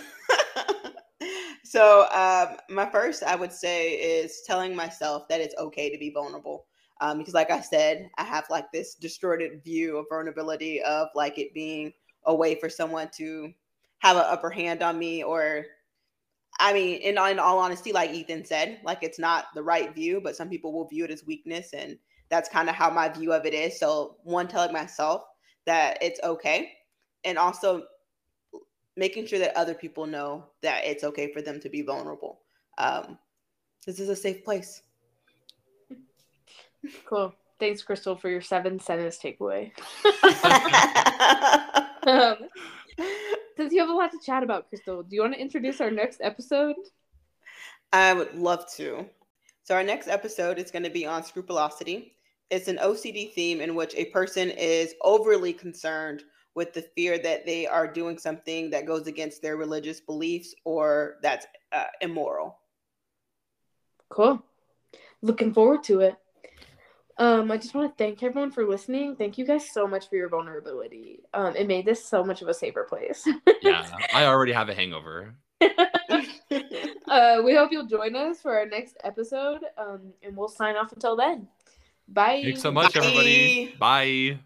so 1.64 2.08
um, 2.14 2.58
my 2.70 2.90
first, 2.90 3.24
I 3.24 3.36
would 3.36 3.52
say, 3.52 3.92
is 3.92 4.42
telling 4.48 4.76
myself 4.76 5.28
that 5.28 5.42
it's 5.42 5.56
okay 5.58 5.92
to 5.92 5.98
be 5.98 6.10
vulnerable. 6.10 6.66
Um, 7.02 7.18
because, 7.18 7.34
like 7.34 7.52
I 7.52 7.60
said, 7.60 8.10
I 8.18 8.24
have 8.24 8.46
like 8.50 8.72
this 8.72 8.96
distorted 8.96 9.62
view 9.62 9.98
of 9.98 10.06
vulnerability 10.10 10.82
of 10.84 11.10
like 11.16 11.38
it 11.38 11.54
being 11.54 11.92
a 12.26 12.34
way 12.34 12.56
for 12.56 12.70
someone 12.70 13.10
to 13.18 13.52
have 14.00 14.16
an 14.16 14.24
upper 14.26 14.50
hand 14.50 14.82
on 14.82 14.98
me 14.98 15.24
or 15.24 15.66
I 16.64 16.72
mean, 16.72 17.02
in, 17.02 17.18
in 17.18 17.40
all 17.40 17.60
honesty, 17.60 17.92
like 17.92 18.12
Ethan 18.12 18.46
said, 18.46 18.80
like 18.86 19.00
it's 19.04 19.20
not 19.20 19.48
the 19.54 19.62
right 19.62 19.94
view, 19.94 20.22
but 20.24 20.38
some 20.38 20.48
people 20.50 20.72
will 20.72 20.88
view 20.88 21.04
it 21.04 21.12
as 21.12 21.26
weakness. 21.26 21.74
And 21.74 21.98
that's 22.30 22.48
kind 22.48 22.70
of 22.70 22.76
how 22.76 22.90
my 22.90 23.10
view 23.10 23.34
of 23.34 23.46
it 23.46 23.54
is. 23.54 23.78
So, 23.78 24.16
one, 24.24 24.48
telling 24.48 24.72
myself 24.72 25.24
that 25.66 25.98
it's 26.02 26.22
okay. 26.24 26.72
And 27.26 27.38
also 27.38 27.84
making 28.96 29.26
sure 29.26 29.40
that 29.40 29.58
other 29.58 29.74
people 29.74 30.06
know 30.06 30.46
that 30.62 30.86
it's 30.86 31.04
okay 31.04 31.34
for 31.34 31.42
them 31.42 31.60
to 31.60 31.68
be 31.68 31.82
vulnerable. 31.82 32.40
Um, 32.78 33.18
this 33.86 34.00
is 34.00 34.08
a 34.08 34.16
safe 34.16 34.46
place. 34.46 34.84
Cool. 37.06 37.36
Thanks, 37.60 37.84
Crystal, 37.84 38.16
for 38.16 38.30
your 38.30 38.42
seven 38.42 38.80
sentence 38.80 39.20
takeaway. 39.22 39.72
um, 42.08 42.38
since 43.56 43.74
you 43.74 43.80
have 43.80 43.90
a 43.90 43.94
lot 43.94 44.12
to 44.12 44.20
chat 44.26 44.44
about, 44.44 44.70
Crystal, 44.70 45.04
do 45.04 45.16
you 45.16 45.22
want 45.22 45.34
to 45.34 45.40
introduce 45.40 45.82
our 45.82 45.92
next 45.92 46.22
episode? 46.22 46.76
I 47.92 48.14
would 48.14 48.36
love 48.36 48.66
to. 48.76 49.06
So, 49.64 49.76
our 49.76 49.84
next 49.84 50.08
episode 50.08 50.58
is 50.58 50.72
going 50.72 50.84
to 50.84 50.90
be 50.90 51.06
on 51.06 51.24
scrupulosity. 51.24 52.16
It's 52.50 52.68
an 52.68 52.78
OCD 52.78 53.34
theme 53.34 53.62
in 53.62 53.76
which 53.76 53.96
a 53.96 54.06
person 54.06 54.50
is 54.50 54.94
overly 55.02 55.54
concerned 55.54 56.24
with 56.56 56.74
the 56.74 56.82
fear 56.82 57.18
that 57.18 57.46
they 57.46 57.66
are 57.66 57.88
doing 57.88 58.18
something 58.18 58.70
that 58.70 58.86
goes 58.86 59.08
against 59.08 59.42
their 59.42 59.58
religious 59.58 60.00
beliefs 60.00 60.54
or 60.66 61.16
that's 61.22 61.48
uh, 61.72 61.86
immoral. 62.02 62.60
Cool. 64.10 64.44
Looking 65.22 65.54
forward 65.54 65.84
to 65.86 66.02
it. 66.02 66.16
Um, 67.18 67.52
I 67.52 67.58
just 67.58 67.76
want 67.76 67.96
to 67.96 68.04
thank 68.04 68.24
everyone 68.24 68.52
for 68.52 68.68
listening. 68.68 69.16
Thank 69.16 69.38
you 69.38 69.46
guys 69.46 69.70
so 69.70 69.88
much 69.88 70.10
for 70.10 70.16
your 70.16 70.30
vulnerability. 70.30 71.20
Um, 71.34 71.56
it 71.56 71.68
made 71.68 71.86
this 71.86 72.04
so 72.04 72.24
much 72.24 72.42
of 72.42 72.48
a 72.48 72.54
safer 72.54 72.84
place. 72.84 73.28
yeah, 73.62 73.88
I 74.14 74.26
already 74.26 74.54
have 74.54 74.70
a 74.70 74.74
hangover. 74.76 75.36
uh, 75.62 77.42
we 77.44 77.56
hope 77.56 77.72
you'll 77.72 77.86
join 77.86 78.16
us 78.16 78.42
for 78.42 78.58
our 78.58 78.66
next 78.66 78.98
episode. 79.04 79.62
Um, 79.78 80.14
and 80.24 80.36
we'll 80.36 80.48
sign 80.48 80.76
off 80.76 80.92
until 80.92 81.16
then. 81.16 81.48
Bye. 82.08 82.42
Thanks 82.44 82.62
so 82.62 82.72
much, 82.72 82.94
Bye. 82.94 83.00
everybody. 83.00 83.76
Bye. 83.80 84.40